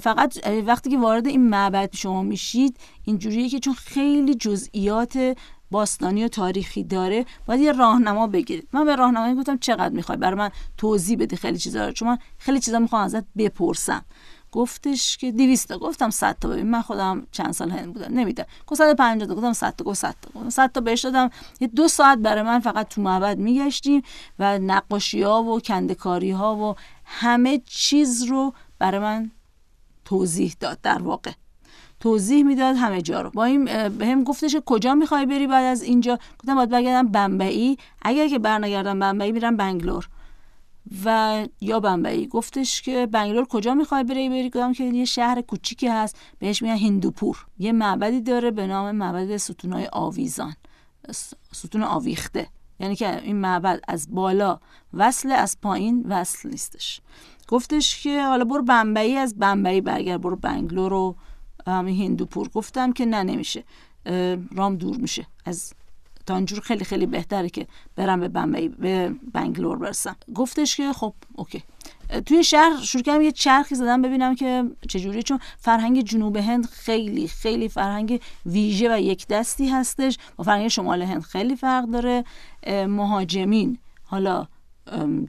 فقط 0.00 0.38
وقتی 0.66 0.90
که 0.90 0.98
وارد 0.98 1.26
این 1.26 1.48
معبد 1.48 1.96
شما 1.96 2.22
میشید 2.22 2.76
اینجوریه 3.04 3.48
که 3.48 3.58
چون 3.60 3.74
خیلی 3.74 4.34
جزئیات 4.34 5.36
باستانی 5.72 6.24
و 6.24 6.28
تاریخی 6.28 6.84
داره 6.84 7.26
باید 7.46 7.60
یه 7.60 7.72
راهنما 7.72 8.26
بگیرید. 8.26 8.68
من 8.72 8.84
به 8.84 8.96
راهنمایی 8.96 9.34
گفتم 9.34 9.58
چقدر 9.58 9.94
می‌خوای؟ 9.94 10.18
برای 10.18 10.38
من 10.38 10.50
توضیح 10.76 11.18
بده 11.18 11.36
خیلی 11.36 11.58
چیزا 11.58 11.86
رو. 11.86 11.92
چون 11.92 12.08
من 12.08 12.18
خیلی 12.38 12.60
چیزا 12.60 12.78
می‌خوام 12.78 13.02
ازت 13.02 13.24
بپرسم. 13.38 14.04
گفتش 14.52 15.16
که 15.16 15.32
200 15.32 15.68
تا. 15.68 15.78
گفتم 15.78 16.10
100 16.10 16.36
تا. 16.40 16.48
ببین 16.48 16.70
من 16.70 16.82
خودم 16.82 17.26
چند 17.32 17.52
سال 17.52 17.70
هند 17.70 17.92
بودم. 17.92 18.14
نمیده 18.14 18.46
گفت 18.66 18.78
150 18.78 19.28
تا. 19.28 19.34
گفتم 19.34 19.52
100 19.52 19.76
تا. 19.76 19.84
گفت 19.84 19.98
100 19.98 20.14
تا. 20.20 20.50
100 20.50 20.72
تا 20.72 20.80
بهش 20.80 21.00
دادم. 21.00 21.30
یه 21.60 21.68
دو 21.68 21.88
ساعت 21.88 22.18
برای 22.18 22.42
من 22.42 22.60
فقط 22.60 22.88
تو 22.88 23.02
معبد 23.02 23.38
میگشتیم 23.38 24.02
و 24.38 24.58
نقاشی 24.58 25.22
ها 25.22 25.42
و 25.42 25.60
کندکاری 25.60 26.30
ها 26.30 26.56
و 26.56 26.74
همه 27.04 27.62
چیز 27.66 28.22
رو 28.22 28.52
برای 28.78 29.00
من 29.00 29.30
توضیح 30.04 30.54
داد 30.60 30.80
در 30.80 31.02
واقع. 31.02 31.32
توضیح 32.02 32.44
می‌داد 32.44 32.76
همه 32.76 33.02
جا 33.02 33.20
رو. 33.20 33.30
با 33.30 33.44
این 33.44 33.88
به 33.88 34.06
هم 34.06 34.24
گفتش 34.24 34.56
کجا 34.66 34.94
می‌خوای 34.94 35.26
بری 35.26 35.46
بعد 35.46 35.64
از 35.64 35.82
اینجا؟ 35.82 36.18
گفتم 36.38 36.54
باید 36.54 36.70
برگردم 36.70 37.08
بمبئی. 37.08 37.76
اگر 38.02 38.28
که 38.28 38.38
برنگردم 38.38 38.98
بمبئی 38.98 39.32
میرم 39.32 39.56
بنگلور. 39.56 40.08
و 41.04 41.46
یا 41.60 41.80
بمبئی. 41.80 42.26
گفتش 42.26 42.82
که 42.82 43.06
بنگلور 43.06 43.44
کجا 43.44 43.74
می‌خوای 43.74 44.04
بری؟ 44.04 44.28
بری 44.28 44.48
گفتم 44.48 44.72
که 44.72 44.84
یه 44.84 45.04
شهر 45.04 45.40
کوچیکی 45.40 45.88
هست. 45.88 46.16
بهش 46.38 46.62
میگن 46.62 46.76
هندوپور. 46.76 47.46
یه 47.58 47.72
معبدی 47.72 48.20
داره 48.20 48.50
به 48.50 48.66
نام 48.66 48.94
معبد 48.94 49.36
ستونای 49.36 49.88
آویزان. 49.92 50.54
ستون 51.52 51.82
آویخته. 51.82 52.48
یعنی 52.80 52.96
که 52.96 53.22
این 53.22 53.36
معبد 53.36 53.80
از 53.88 54.14
بالا 54.14 54.58
وصل 54.94 55.32
از 55.32 55.60
پایین 55.62 56.04
وصل 56.08 56.48
نیستش. 56.50 57.00
گفتش 57.48 58.02
که 58.02 58.22
حالا 58.22 58.44
برو 58.44 58.62
بمبئی 58.62 59.16
از 59.16 59.38
بمبئی 59.38 59.80
برگرد. 59.80 60.20
برو 60.20 60.36
بنگلور 60.36 60.92
و 60.92 61.16
همین 61.66 62.02
هندوپور 62.02 62.48
گفتم 62.48 62.92
که 62.92 63.06
نه 63.06 63.22
نمیشه. 63.22 63.64
رام 64.54 64.76
دور 64.76 64.96
میشه. 64.96 65.26
از 65.44 65.72
تانجور 66.26 66.60
خیلی 66.60 66.84
خیلی 66.84 67.06
بهتره 67.06 67.48
که 67.48 67.66
برم 67.96 68.20
به 68.20 68.28
بمبئی 68.28 68.68
به 68.68 69.14
بنگلور 69.32 69.78
برسم. 69.78 70.16
گفتش 70.34 70.76
که 70.76 70.92
خب 70.92 71.14
اوکی. 71.32 71.62
توی 72.26 72.44
شهر 72.44 72.80
شروع 72.82 73.02
کردم 73.02 73.22
یه 73.22 73.32
چرخی 73.32 73.74
زدم 73.74 74.02
ببینم 74.02 74.34
که 74.34 74.64
چجوری 74.88 75.22
چون 75.22 75.38
فرهنگ 75.58 76.00
جنوب 76.00 76.36
هند 76.36 76.66
خیلی 76.66 77.28
خیلی 77.28 77.68
فرهنگ 77.68 78.20
ویژه 78.46 78.94
و 78.94 79.00
یک 79.00 79.26
دستی 79.26 79.68
هستش. 79.68 80.18
با 80.36 80.44
فرهنگ 80.44 80.68
شمال 80.68 81.02
هند 81.02 81.22
خیلی 81.22 81.56
فرق 81.56 81.84
داره. 81.84 82.24
مهاجمین 82.86 83.78
حالا 84.04 84.46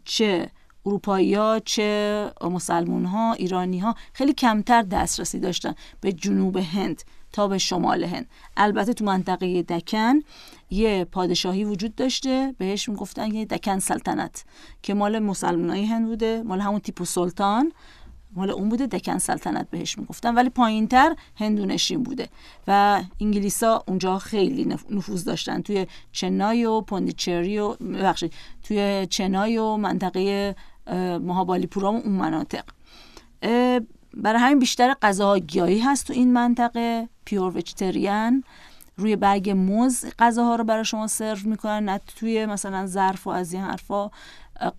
چه 0.06 0.52
اروپایی 0.86 1.34
ها 1.34 1.60
چه 1.60 2.32
مسلمون 2.42 3.06
ها 3.06 3.34
ایرانی 3.34 3.80
ها 3.80 3.96
خیلی 4.14 4.34
کمتر 4.34 4.82
دسترسی 4.82 5.40
داشتن 5.40 5.76
به 6.02 6.14
جنوب 6.14 6.58
هند 6.58 7.04
تا 7.32 7.48
به 7.48 7.58
شمال 7.58 8.04
هند. 8.04 8.26
البته 8.58 8.94
تو 8.94 9.06
منطقه 9.06 9.64
دکن 9.64 10.20
یه 10.70 11.06
پادشاهی 11.12 11.64
وجود 11.64 11.96
داشته 11.96 12.56
بهش 12.58 12.90
می‌گفتن 12.90 13.34
یه 13.34 13.46
دکن 13.46 13.80
سلطنت 13.80 14.46
که 14.82 14.94
مال 14.94 15.20
مسلمان 15.20 15.70
های 15.70 15.86
هند 15.86 16.08
بوده 16.08 16.44
مال 16.46 16.60
همون 16.60 16.80
تیپو 16.80 17.06
سلطان 17.06 17.72
مال 18.36 18.50
اون 18.50 18.70
بوده 18.70 18.88
دکن 18.88 19.18
سلطنت 19.18 19.70
بهش 19.70 19.98
می‌گفتن. 19.98 20.36
ولی 20.36 20.50
پایینتر 20.50 21.16
هندونشین 21.36 22.04
بوده 22.04 22.30
و 22.68 23.02
انگلیسا 23.22 23.84
اونجا 23.88 24.20
خیلی 24.20 24.66
نفوذ 24.90 25.24
داشتن. 25.24 25.62
توی 25.62 25.88
چنای 26.12 26.66
و 26.66 26.82
پوندیچری 26.82 27.60
و 27.60 27.74
ببخشید 27.74 28.34
توی 28.64 29.08
چنای 29.10 29.58
و 29.58 29.78
منطقه 29.78 30.56
مهابالی 30.88 31.68
پورام 31.68 31.96
اون 31.96 32.12
مناطق. 32.14 32.64
برای 34.14 34.40
همین 34.40 34.60
بیشتر 34.60 34.94
غذاها 35.02 35.38
گیاهی 35.38 35.80
هست 35.80 36.08
تو 36.08 36.14
این 36.14 36.34
منطقه. 36.34 37.10
پیور 37.26 37.58
وجتریان 37.58 38.44
روی 38.98 39.16
برگ 39.16 39.50
موز 39.50 40.06
غذاها 40.20 40.56
رو 40.56 40.64
برای 40.64 40.86
شما 40.86 41.08
سرو 41.08 41.38
می‌کنن. 41.44 41.90
نه 41.90 42.02
توی 42.20 42.46
مثلا 42.46 42.88
ظرف 42.88 43.28
و 43.28 43.30
از 43.30 43.54
این 43.54 43.62
حرفا. 43.62 44.10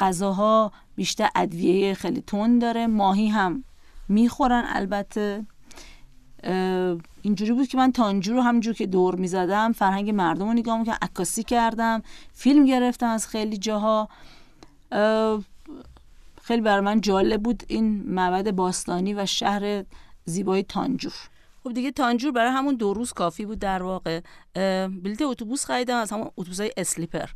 غذاها 0.00 0.72
بیشتر 0.96 1.28
ادویه 1.36 1.94
خیلی 1.94 2.20
تند 2.20 2.62
داره. 2.62 2.86
ماهی 2.86 3.28
هم 3.28 3.64
می‌خورن 4.08 4.64
البته. 4.68 5.46
اینجوری 7.22 7.52
بود 7.52 7.68
که 7.68 7.76
من 7.76 7.92
تانجور 7.92 8.36
رو 8.36 8.42
همجور 8.42 8.74
که 8.74 8.86
دور 8.86 9.14
می‌زدم 9.14 9.72
فرهنگ 9.72 10.10
مردم 10.10 10.46
رو 10.46 10.52
نگاه 10.52 10.78
می‌کنم 10.78 10.96
عکاسی 11.02 11.42
کردم 11.42 12.02
فیلم 12.32 12.64
گرفتم 12.64 13.06
از 13.06 13.28
خیلی 13.28 13.56
جاها. 13.56 14.08
خیلی 16.44 16.62
برای 16.62 16.80
من 16.80 17.00
جالب 17.00 17.42
بود 17.42 17.62
این 17.68 18.02
معبد 18.06 18.50
باستانی 18.50 19.14
و 19.14 19.26
شهر 19.26 19.84
زیبای 20.24 20.62
تانجور. 20.62 21.12
خب 21.62 21.72
دیگه 21.72 21.90
تانجور 21.90 22.32
برای 22.32 22.50
همون 22.50 22.74
دو 22.74 22.94
روز 22.94 23.12
کافی 23.12 23.46
بود 23.46 23.58
در 23.58 23.82
واقع. 23.82 24.20
بلیت 24.88 25.22
اتوبوس 25.22 25.64
خریدم 25.64 25.96
از 25.96 26.12
همون 26.12 26.30
اتوبوس 26.36 26.60
های 26.60 26.72
اسلیپر 26.76 27.26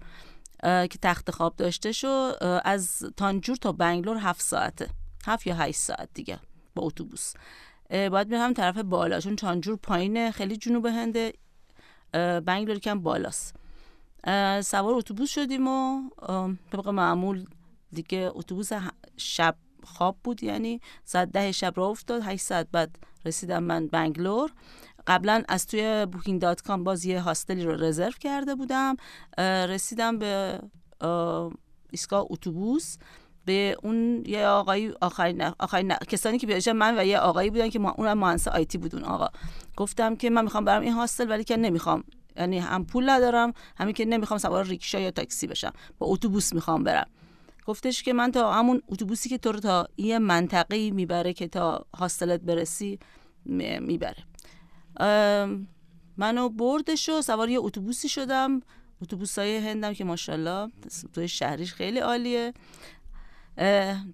که 0.63 0.99
تخت 1.03 1.31
خواب 1.31 1.57
داشته 1.57 1.93
شو. 1.93 2.33
از 2.65 3.05
تانجور 3.17 3.57
تا 3.57 3.73
بنگلور 3.73 4.17
هفت 4.17 4.43
ساعته. 4.43 4.89
هفت 5.27 5.47
یا 5.47 5.55
هشت 5.55 5.79
ساعت 5.79 6.09
دیگه 6.15 6.39
با 6.75 6.83
اتوبوس. 6.83 7.33
باید 7.91 8.33
هم 8.33 8.53
طرف 8.53 8.79
بالا 8.79 9.21
چون 9.21 9.37
تانجور 9.37 9.77
پایین 9.77 10.31
خیلی 10.31 10.57
جنوب 10.57 10.87
هنده. 10.87 11.33
بنگلور 12.47 12.79
کم 12.79 13.01
بالاست. 13.01 13.55
سوار 14.63 14.95
اتوبوس 14.95 15.31
شدیم 15.31 15.69
و 15.69 16.03
طبق 16.73 16.89
معمول 16.89 17.45
دیگه 17.93 18.31
اتوبوس 18.35 18.71
شب 19.17 19.57
خواب 19.85 20.17
بود 20.25 20.43
یعنی 20.43 20.81
ساعت 21.05 21.33
ده 21.33 21.53
شب 21.53 21.73
راه 21.77 21.87
افتاد 21.87 22.23
8 22.23 22.43
ساعت 22.43 22.69
بعد 22.73 22.99
رسیدم 23.25 23.63
من 23.63 23.87
بنگلور. 23.87 24.53
قبلا 25.07 25.43
از 25.49 25.67
توی 25.67 26.07
Booking.com 26.07 26.85
باز 26.85 27.05
یه 27.05 27.21
hostel 27.21 27.57
ی 27.57 27.63
رو 27.63 27.73
رزرو 27.85 28.13
کرده 28.21 28.55
بودم. 28.55 28.97
رسیدم 29.39 30.19
به 30.19 30.61
ایستگاه 31.91 32.27
اتوبوس. 32.31 32.97
به 33.45 33.77
اون 33.83 34.23
یه 34.27 34.47
آقایی 34.47 34.93
آخرین 35.01 35.43
آخرین 35.43 35.95
کسانی 35.95 36.39
که 36.39 36.47
بیاشن 36.47 36.73
من 36.73 36.99
و 36.99 37.05
یه 37.05 37.19
آقایی 37.19 37.51
بودن 37.51 37.69
که 37.69 37.81
اونم 37.81 38.19
مهندس 38.19 38.49
آیتی 38.49 38.79
بود 38.79 38.95
آقا. 38.95 39.29
گفتم 39.77 40.17
که 40.17 40.31
من 40.31 40.45
می‌خوام 40.45 40.65
برم 40.65 40.83
این 40.83 40.93
هاستل 40.93 41.31
ولی 41.31 41.45
که 41.45 41.57
نمی‌خوام. 41.57 42.05
یعنی 42.37 42.59
هم 42.59 42.87
پول 42.87 43.11
ندارم 43.11 43.53
همین 43.77 43.95
که 43.95 44.05
نمی‌خوام 44.05 44.39
سوار 44.39 44.65
ریکشا 44.65 45.01
یا 45.01 45.11
تاکسی 45.11 45.47
بشم. 45.47 45.73
با 45.99 46.07
اتوبوس 46.07 46.53
می‌خوام 46.53 46.85
برم. 46.85 47.07
گفتش 47.69 48.03
که 48.03 48.13
من 48.13 48.33
تا 48.33 48.53
همون 48.53 48.83
اتوبوسی 48.89 49.29
که 49.29 49.39
تو 49.39 49.53
رو 49.53 49.61
تا 49.61 49.89
یه 49.97 50.19
منطقه 50.19 50.91
می‌بره 50.91 51.33
که 51.33 51.49
تا 51.49 51.87
هاستلت 51.97 52.41
برسی 52.41 52.99
می‌بره. 53.81 54.25
منو 56.17 56.49
بردش 56.49 57.09
و 57.09 57.23
سوار 57.23 57.49
یه 57.49 57.59
اتوبوسی 57.61 58.09
شدم. 58.09 58.61
اتوبوس 59.03 59.39
های 59.39 59.57
هندم 59.57 59.95
که 59.95 60.05
ماشاءالله 60.05 60.73
توی 61.13 61.29
شهریش 61.29 61.75
خیلی 61.75 61.99
عالیه. 61.99 62.53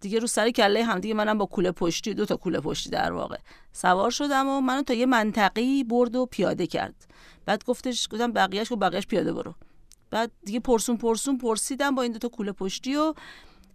دیگه 0.01 0.19
رو 0.19 0.27
سر 0.27 0.51
کله 0.51 0.85
هم 0.85 0.99
دیگه 0.99 1.15
منم 1.15 1.39
با 1.39 1.47
کوله 1.47 1.71
پشتی 1.71 2.15
دو 2.15 2.25
تا 2.25 2.37
کوله 2.37 2.61
پشتی 2.61 2.91
در 2.91 3.13
واقع. 3.13 3.39
سوار 3.73 4.11
شدم 4.11 4.49
و 4.49 4.61
منو 4.61 4.83
تا 4.83 4.95
یه 4.95 5.07
منطقی 5.07 5.85
برد 5.85 6.17
و 6.17 6.27
پیاده 6.27 6.67
کرد. 6.67 6.95
بعد 7.47 7.65
گفتش 7.65 8.09
گفتم 8.11 8.33
بقیهش 8.33 8.73
و 8.73 8.77
بقیهش 8.77 9.07
پیاده 9.07 9.33
برو. 9.33 9.55
بعد 10.15 10.33
دیگه 10.45 10.61
پرسون 10.61 10.97
پرسون 10.97 11.39
پرسیدم 11.39 11.95
با 11.95 12.03
این 12.03 12.13
دوتا 12.13 12.29
کوله 12.29 12.53
پشتی 12.53 12.97
و 12.97 13.15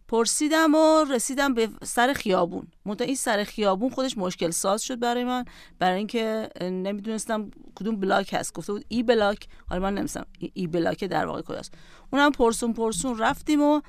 پرسیدم 0.08 0.76
و 0.76 1.04
رسیدم 1.04 1.54
به 1.54 1.70
سر 1.84 2.14
خیابون. 2.14 2.68
منتها 2.86 3.06
این 3.06 3.16
سر 3.16 3.44
خیابون 3.44 3.90
خودش 3.90 4.18
مشکل 4.18 4.50
ساز 4.50 4.82
شد 4.82 5.00
برای 5.00 5.24
من 5.24 5.46
برای 5.80 5.98
اینکه 5.98 6.50
نمی‌دونستم 6.62 7.52
کدوم 7.76 7.96
block 7.96 8.34
هست. 8.34 8.54
گفته 8.54 8.74
بود 8.74 8.86
A 8.88 9.04
block. 9.04 9.48
حالا 9.70 9.82
من 9.82 9.94
نمی‌دونستم 9.94 10.26
A 10.54 10.68
block 10.68 11.04
در 11.04 11.26
واقع 11.26 11.42
کجاست. 11.42 11.74
اونم 12.14 12.32
پرسون 12.32 12.74
پرسون 12.74 13.18
رفتیم 13.18 13.62
و 13.62 13.82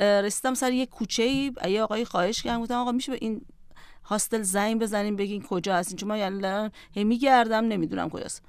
رسیدم 0.00 0.54
سر 0.54 0.72
یه 0.72 0.86
کوچه 0.86 1.22
ای 1.22 1.52
یه 1.68 1.82
آقای 1.82 2.04
خواهش 2.04 2.42
کردم. 2.42 2.62
گفتم 2.62 2.74
آقا 2.74 2.92
میشه 2.92 3.12
به 3.12 3.18
این 3.20 3.40
hostel 4.04 4.42
زنگ 4.42 4.80
بزنیم 4.80 5.16
بگین 5.16 5.42
کجا 5.42 5.74
هستین 5.74 5.96
چون 5.96 6.08
من 6.08 6.18
یعنی 6.18 7.04
میگردم 7.04 7.64
نمی‌دونم 7.64 8.10
کجاست. 8.10 8.42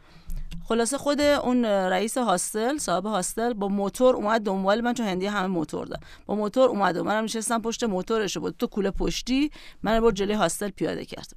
خلاصه 0.67 0.97
خود 0.97 1.21
اون 1.21 1.65
رئیس 1.65 2.17
hostel 2.17 2.77
صاحب 2.77 3.05
hostel 3.05 3.53
با 3.53 3.67
موتور 3.67 4.15
اومد 4.15 4.41
دنبال 4.41 4.81
من 4.81 4.93
چون 4.93 5.05
هندی 5.05 5.25
همه 5.25 5.47
موتور 5.47 5.85
دارن 5.85 6.01
با 6.25 6.35
موتور 6.35 6.69
اومد 6.69 6.97
و 6.97 7.03
منم 7.03 7.23
نشستم 7.23 7.61
پشت 7.61 7.83
موتورش 7.83 8.37
بود 8.37 8.55
تو 8.59 8.67
کوله 8.67 8.91
پشتی 8.91 9.51
من 9.83 9.99
برد 9.99 10.15
جلوی 10.15 10.33
هاستل 10.33 10.69
پیاده 10.69 11.05
کرد. 11.05 11.31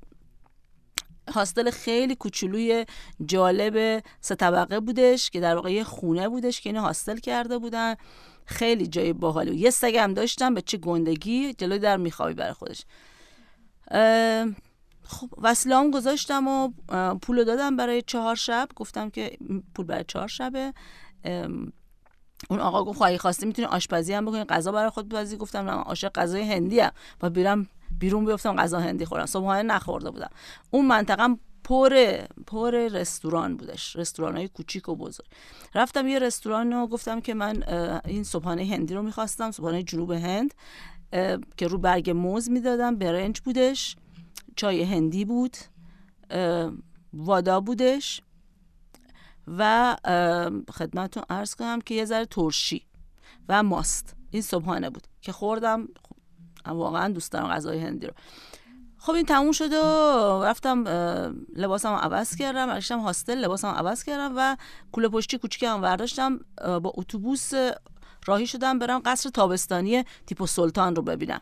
هاستل 1.28 1.70
خیلی 1.70 2.14
کوچولوی 2.14 2.86
جالب 3.26 4.02
سه 4.20 4.34
طبقه 4.34 4.80
بودش 4.80 5.30
که 5.30 5.40
در 5.40 5.54
واقع 5.54 5.72
یه 5.72 5.84
خونه 5.84 6.28
بودش 6.28 6.60
که 6.60 6.70
اینو 6.70 6.80
هاستل 6.80 7.16
کرده 7.16 7.58
بودن. 7.58 7.94
خیلی 8.44 8.86
جای 8.86 9.12
باحالی 9.12 9.56
یه 9.56 9.70
سگم 9.70 10.14
داشتم 10.14 10.54
به 10.54 10.62
چه 10.62 10.78
گندگی 10.78 11.54
جلوی 11.54 11.78
در 11.78 11.96
میخوابی 11.96 12.34
برای 12.34 12.52
خودش. 12.52 12.84
خب 15.10 15.28
وسیله‌ام 15.38 15.90
گذاشتم 15.90 16.48
و 16.48 16.68
پول 17.22 17.44
دادم 17.44 17.76
برای 17.76 18.02
چهار 18.02 18.34
شب. 18.34 18.68
گفتم 18.76 19.10
که 19.10 19.38
پول 19.74 19.86
برای 19.86 20.04
چهار 20.08 20.28
شبه. 20.28 20.72
اون 22.50 22.60
آقا 22.60 22.84
گفت 22.84 22.98
خواهی 22.98 23.18
خواسته 23.18 23.46
می‌تونی 23.46 23.68
آشپزی 23.68 24.12
هم 24.12 24.24
بکنی. 24.24 24.44
غذا 24.44 24.72
برای 24.72 24.90
خود 24.90 25.08
بپزی 25.08 25.36
گفتم 25.36 25.58
نه 25.58 25.72
عاشق 25.72 26.12
غذای 26.12 26.52
هندی 26.52 26.80
ام. 26.80 26.90
و 27.22 27.30
بیرم 27.30 27.66
بیرون 27.98 28.24
بیفتم 28.24 28.56
غذا 28.56 28.80
هندی 28.80 29.04
خورم. 29.04 29.26
صبحانه 29.26 29.62
نخورده 29.62 30.10
بودم. 30.10 30.30
اون 30.70 30.86
منطقه 30.86 31.36
پر 31.64 32.16
پر 32.46 32.70
رستوران 32.70 33.56
بودش. 33.56 33.96
رستوران 33.96 34.36
های 34.36 34.48
کوچیک 34.48 34.88
و 34.88 34.96
بزرگ. 34.96 35.26
رفتم 35.74 36.08
یه 36.08 36.18
رستوران 36.18 36.72
و 36.72 36.86
گفتم 36.86 37.20
که 37.20 37.34
من 37.34 37.62
این 38.04 38.24
صبحانه 38.24 38.66
هندی 38.66 38.94
رو 38.94 39.02
می‌خواستم. 39.02 39.50
صبحانه 39.50 39.82
جنوب 39.82 40.10
هند 40.10 40.54
که 41.56 41.66
رو 41.66 41.78
برگ 41.78 42.10
موز 42.10 42.50
می‌دادم. 42.50 42.96
برنج 42.96 43.40
بودش. 43.40 43.96
چای 44.60 44.82
هندی 44.82 45.24
بود 45.24 45.56
وادا 47.12 47.60
بودش 47.60 48.22
و 49.46 49.96
خدمتتون 50.72 51.22
ارز 51.30 51.54
کنم 51.54 51.80
که 51.80 51.94
یه 51.94 52.04
ذره 52.04 52.26
ترشی 52.26 52.86
و 53.48 53.62
ماست. 53.62 54.16
این 54.30 54.42
صبحانه 54.42 54.90
بود 54.90 55.06
که 55.20 55.32
خوردم. 55.32 55.88
واقعا 56.66 57.08
دوست 57.08 57.32
دارم 57.32 57.48
غذای 57.48 57.78
هندی 57.78 58.06
رو. 58.06 58.12
خب 58.98 59.12
این 59.12 59.24
تموم 59.24 59.52
شد 59.52 59.72
و 59.72 60.44
رفتم 60.44 60.84
لباسم 61.56 61.92
عوض 61.92 62.36
کردم. 62.36 62.66
برشتم 62.66 63.00
هاستل 63.00 63.38
لباسم 63.38 63.68
عوض 63.68 64.04
کردم 64.04 64.32
و 64.36 64.56
کوله 64.92 65.08
پشتی 65.08 65.38
کوچیکم 65.38 65.80
برداشتم. 65.80 66.38
با 66.58 66.92
اتوبوس 66.94 67.50
راهی 68.26 68.46
شدم 68.46 68.78
برم 68.78 69.02
قصر 69.04 69.30
تابستانی 69.30 70.04
تیپو 70.26 70.46
سلطان 70.46 70.96
رو 70.96 71.02
ببینم. 71.02 71.40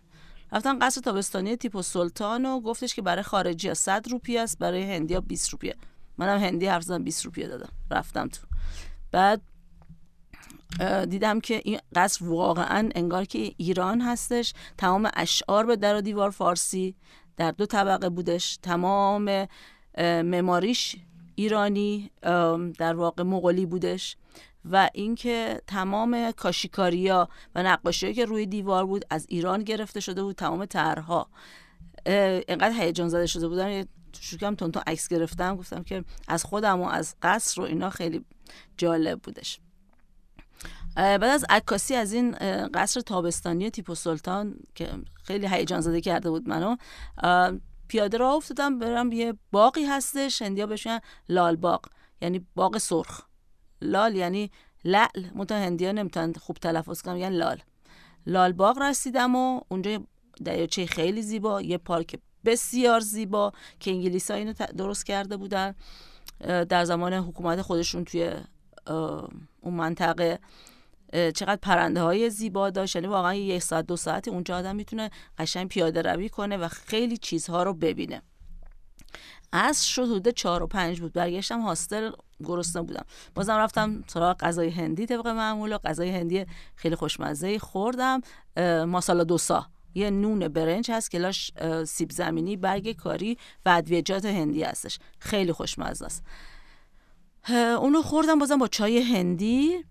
رفتم 0.52 0.78
قصر 0.83 1.00
تابستانی 1.00 1.57
تیپو 1.57 1.83
سلطان 1.83 2.47
و 2.47 2.61
گفتش 2.61 2.95
که 2.95 3.02
برای 3.02 3.23
خارجی 3.23 3.69
ها 3.69 3.75
100 3.75 4.09
روپیه 4.09 4.40
است 4.40 4.59
برای 4.59 4.95
هندی 4.95 5.14
ها 5.14 5.21
20 5.21 5.50
روپیه. 5.50 5.76
منم 6.19 6.40
هندی 6.40 6.67
حرف 6.67 6.83
زدم 6.83 7.05
20 7.05 7.25
روپیه 7.25 7.49
دادم. 7.49 7.69
رفتم 7.90 8.28
تو. 8.28 8.47
بعد 9.12 9.43
دیدم 11.09 11.40
که 11.40 11.61
این 11.64 11.78
قصر 11.95 12.25
واقعا 12.25 12.88
انگار 12.95 13.25
که 13.25 13.52
ایران 13.57 14.00
هستش. 14.00 14.55
تمام 14.78 15.11
اشعار 15.14 15.67
به 15.67 15.76
در 15.76 15.97
و 15.97 16.00
دیوار 16.00 16.31
فارسی 16.31 16.95
در 17.37 17.50
دو 17.50 17.67
طبقه 17.67 18.09
بودش. 18.09 18.59
تمام 18.62 19.49
معماریش 19.99 20.97
ایرانی 21.35 22.11
در 22.78 22.95
واقع 22.95 23.23
مغولی 23.23 23.67
بودش. 23.67 24.17
و 24.65 24.91
اینکه 24.95 25.62
تمام 25.67 26.33
کاشیکاریا 26.33 27.29
و 27.55 27.62
نقاشی 27.62 28.15
که 28.15 28.25
روی 28.25 28.47
دیوار 28.47 28.87
بود 28.87 29.05
از 29.11 29.27
ایران 29.29 29.62
گرفته 29.62 30.00
شده 30.00 30.23
بود 30.23 30.37
تمام 30.37 30.65
طرحها. 30.67 31.31
انقدر 32.07 32.73
هیجان 32.73 33.09
زده 33.09 33.27
شده 33.27 33.49
بودن 33.49 33.85
شکم 34.21 34.55
تون 34.55 34.73
تون 34.73 34.83
عکس 34.87 35.09
گرفتم 35.09 35.57
گفتم 35.57 35.83
که 35.83 36.05
از 36.29 36.45
خودم 36.45 36.81
و 36.81 36.88
از 36.88 37.17
قصر 37.23 37.61
و 37.61 37.65
اینا 37.65 37.91
خیلی 37.91 38.25
جالب 38.77 39.21
بودش. 39.23 39.61
بعد 40.97 41.25
از 41.25 41.45
عکاسی 41.49 41.95
از 41.95 42.12
این 42.12 42.33
قصر 42.75 43.00
تابستانی 43.00 43.71
تیپو 43.71 43.95
سلطان 43.95 44.57
که 44.75 44.88
خیلی 45.23 45.47
هیجان 45.47 45.81
زده 45.81 46.00
کرده 46.00 46.31
بود 46.31 46.49
منو 46.49 46.77
پیاده 47.88 48.19
راه 48.19 48.35
افتادم 48.35 48.79
برم 48.79 49.12
یه 49.12 49.35
باقی 49.53 49.85
هستش 49.85 50.43
هندیا 50.43 50.67
بهشون 50.67 51.00
لال 51.29 51.57
باغ 51.57 51.81
یعنی 52.23 52.47
باغ 52.55 52.79
سرخ. 52.79 53.29
لال 53.82 54.16
یعنی 54.16 54.50
لعل. 54.85 55.25
متا 55.35 55.55
هندیا 55.55 55.92
نمی‌تونن 55.92 56.33
خوب 56.33 56.57
تلفظ 56.57 57.03
کنم 57.03 57.16
یعنی 57.16 57.37
لال. 57.37 57.61
لال 58.26 58.53
باغ 58.53 58.79
رسیدم 58.79 59.37
و 59.37 59.61
اونجا 59.68 60.00
دریاچه 60.44 60.87
خیلی 60.87 61.22
زیبا 61.22 61.62
یه 61.62 61.79
پارک 61.79 62.18
بسیار 62.44 63.00
زیبا 63.00 63.53
که 63.81 63.90
انگلیس 63.90 64.31
ها 64.31 64.37
اینو 64.37 64.53
درست 64.53 65.07
کرده 65.07 65.37
بودن. 65.37 65.74
در 66.68 66.85
زمان 66.85 67.12
حکومت 67.12 67.62
خودشون 67.62 68.05
توی 68.05 68.33
اون 69.61 69.74
منطقه 69.74 70.38
چقدر 71.12 71.57
پرنده 71.57 72.03
های 72.03 72.31
زیبا 72.31 72.70
داشت. 72.70 72.96
یعنی 72.96 73.09
واقعا 73.09 73.35
یک 73.35 73.62
ساعت 73.62 73.87
دو 73.87 73.96
ساعتی 73.96 74.31
اونجا 74.31 74.57
آدم 74.57 74.76
می‌تونه 74.76 75.11
قشنگ 75.38 75.68
پیاده 75.68 76.03
روی 76.03 76.29
کنه 76.29 76.57
و 76.57 76.68
خیلی 76.68 77.16
چیزها 77.16 77.62
رو 77.62 77.74
ببینه. 77.74 78.22
از 79.53 79.98
حدود 79.98 80.29
چهار 80.29 80.62
و 80.62 80.66
پنج 80.66 81.00
بود. 81.00 81.12
برگشتم 81.12 81.61
هاستل 81.61 82.11
گرسنه 82.44 82.83
بودم 82.83 83.05
بازم 83.35 83.53
رفتم 83.53 84.05
سراغ 84.07 84.37
غذای 84.37 84.68
هندی 84.68 85.07
طبق 85.07 85.27
معمول 85.27 85.72
و 85.72 85.79
غذای 85.79 86.11
هندی 86.11 86.46
خیلی 86.77 86.96
خوشمزه 86.96 87.59
خوردم. 87.59 88.20
ماسالا 88.87 89.24
دوسا. 89.24 89.66
یه 89.94 90.11
نون 90.11 90.48
برنج 90.48 90.90
هست 90.90 91.11
که 91.11 91.33
سیب 91.85 92.11
زمینی 92.12 92.57
برگ 92.57 92.92
کاری 92.92 93.38
و 93.66 93.68
ادویجات 93.68 94.24
هندی 94.24 94.62
هستش. 94.62 94.98
خیلی 95.18 95.53
خوشمزه 95.53 96.07
است. 96.07 96.24
اونو 97.51 98.03
خوردم 98.03 98.38
بازم 98.38 98.59
با 98.59 98.68
چای 98.68 99.03
هندی. 99.03 99.85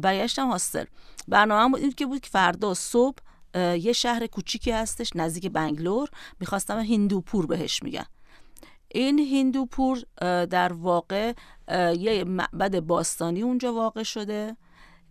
برگشتم 0.00 0.48
هاستل. 0.50 0.84
برنامه 1.28 1.78
بود 1.78 1.94
که 1.94 2.06
بود 2.06 2.20
که 2.20 2.30
فردا 2.30 2.74
صبح 2.74 3.22
یه 3.54 3.92
شهر 3.92 4.26
کوچیکی 4.26 4.70
هستش 4.70 5.10
نزدیک 5.14 5.46
بنگلور. 5.52 6.08
می‌خواستم 6.40 6.78
هندوپور 6.78 7.46
بهش 7.46 7.82
میگن. 7.82 8.06
این 8.94 9.18
هندوپور 9.18 10.02
در 10.44 10.72
واقع 10.72 11.32
یه 11.98 12.24
معبد 12.24 12.80
باستانی 12.80 13.42
اونجا 13.42 13.74
واقع 13.74 14.02
شده. 14.02 14.56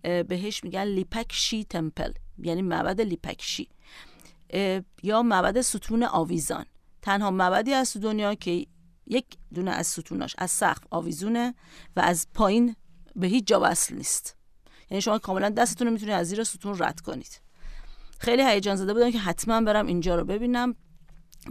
بهش 0.01 0.63
میگن 0.63 0.83
لیپکشی 0.83 1.63
تمپل 1.63 2.11
یعنی 2.37 2.61
معبد 2.61 3.01
لیپکشی. 3.01 3.69
یا 5.03 5.21
معبد 5.21 5.61
ستون 5.61 6.03
آویزان. 6.03 6.65
تنها 7.01 7.31
معبدی 7.31 7.73
از 7.73 7.97
دنیا 7.97 8.35
که 8.35 8.65
یک 9.07 9.25
دونه 9.53 9.71
از 9.71 9.87
ستوناش 9.87 10.35
از 10.37 10.51
سقف 10.51 10.83
آویزونه 10.91 11.53
و 11.95 11.99
از 11.99 12.27
پایین 12.33 12.75
به 13.15 13.27
هیچ 13.27 13.47
جا 13.47 13.59
وصل 13.63 13.95
نیست. 13.95 14.37
یعنی 14.89 15.01
شما 15.01 15.19
کاملا 15.19 15.49
دستتون 15.49 15.87
رو 15.87 15.93
می‌تونید 15.93 16.15
از 16.15 16.27
زیر 16.27 16.43
ستون 16.43 16.79
رد 16.79 16.99
کنید. 16.99 17.41
خیلی 18.19 18.43
هیجان 18.43 18.75
زده 18.75 18.93
بودم 18.93 19.11
که 19.11 19.19
حتما 19.19 19.61
برم 19.61 19.87
اینجا 19.87 20.15
رو 20.15 20.25
ببینم. 20.25 20.75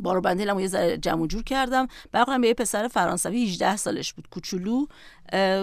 بارو 0.03 0.21
بندیلم 0.21 0.61
یه 0.61 0.67
ذره 0.67 0.99
جمع 0.99 1.27
جور 1.27 1.43
کردم. 1.43 1.89
برخورم 2.13 2.41
به 2.41 2.49
یه 2.49 2.55
پسر 2.55 2.89
فرانسوی 2.89 3.45
18 3.45 3.77
سالش 3.77 4.13
بود 4.13 4.29
کوچولو. 4.31 4.87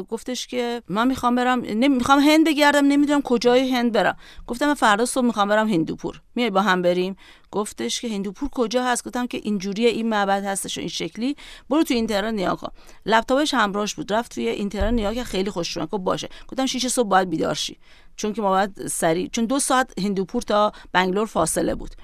گفتش 0.09 0.47
که 0.47 0.81
من 0.89 1.07
می‌خوام 1.07 1.35
برم 1.35 1.61
نمی‌خوام 1.61 2.19
هند 2.19 2.45
بگردم 2.47 2.85
نمی‌دونم 2.85 3.21
کجای 3.21 3.69
هند 3.71 3.91
برم. 3.91 4.17
گفتم 4.47 4.67
من 4.67 4.73
فردا 4.73 5.05
صبح 5.05 5.25
می‌خوام 5.25 5.47
برم 5.47 5.67
هندوپور. 5.67 6.21
میای 6.35 6.49
با 6.49 6.61
هم 6.61 6.81
بریم. 6.81 7.15
گفتش 7.51 8.01
که 8.01 8.09
هندوپور 8.09 8.49
کجا 8.49 8.83
هست؟ 8.83 9.07
گفتم 9.07 9.27
که 9.27 9.37
اینجوری 9.37 9.85
این 9.85 10.09
معبد 10.09 10.43
هستش 10.43 10.77
و 10.77 10.79
این 10.79 10.89
شکلی. 10.89 11.35
برو 11.69 11.83
تو 11.83 11.93
اینترنت 11.93 12.33
نیا 12.33 12.55
کن. 12.55 12.71
لپتاپش 13.05 13.53
همراهش 13.53 13.93
بود. 13.93 14.13
رفت 14.13 14.33
توی 14.33 14.49
اینترنت 14.49 14.93
نیا 14.93 15.13
که 15.13 15.23
خیلی 15.23 15.49
خوش 15.49 15.77
گفت 15.77 16.03
باشه. 16.03 16.29
گفتم 16.47 16.65
6 16.65 16.87
صبح 16.87 17.07
باید 17.07 17.29
بیدار 17.29 17.53
شی. 17.53 17.77
چون 18.15 18.33
که 18.33 18.41
ما 18.41 18.49
باید 18.49 18.87
سری 18.87 19.27
چون 19.27 19.45
دو 19.45 19.59
ساعت 19.59 19.99
هندوپور 19.99 20.41
تا 20.41 20.71
بنگلور 20.91 21.25
فاصله 21.25 21.75
بود. 21.75 21.95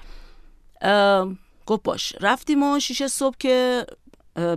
گفت 1.66 1.82
باش 1.82 2.14
رفتیم 2.20 2.62
و 2.62 2.78
شیشه 2.78 3.08
صبح 3.08 3.36
که 3.38 3.86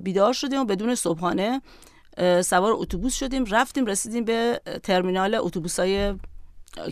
بیدار 0.03 0.33
شدیم 0.33 0.59
و 0.61 0.65
بدون 0.65 0.95
صبحانه 0.95 1.61
سوار 2.41 2.71
اتوبوس 2.73 3.15
شدیم 3.15 3.45
رفتیم 3.45 3.85
رسیدیم 3.85 4.25
به 4.25 4.61
ترمینال 4.83 5.35
اتوبوسای 5.35 6.15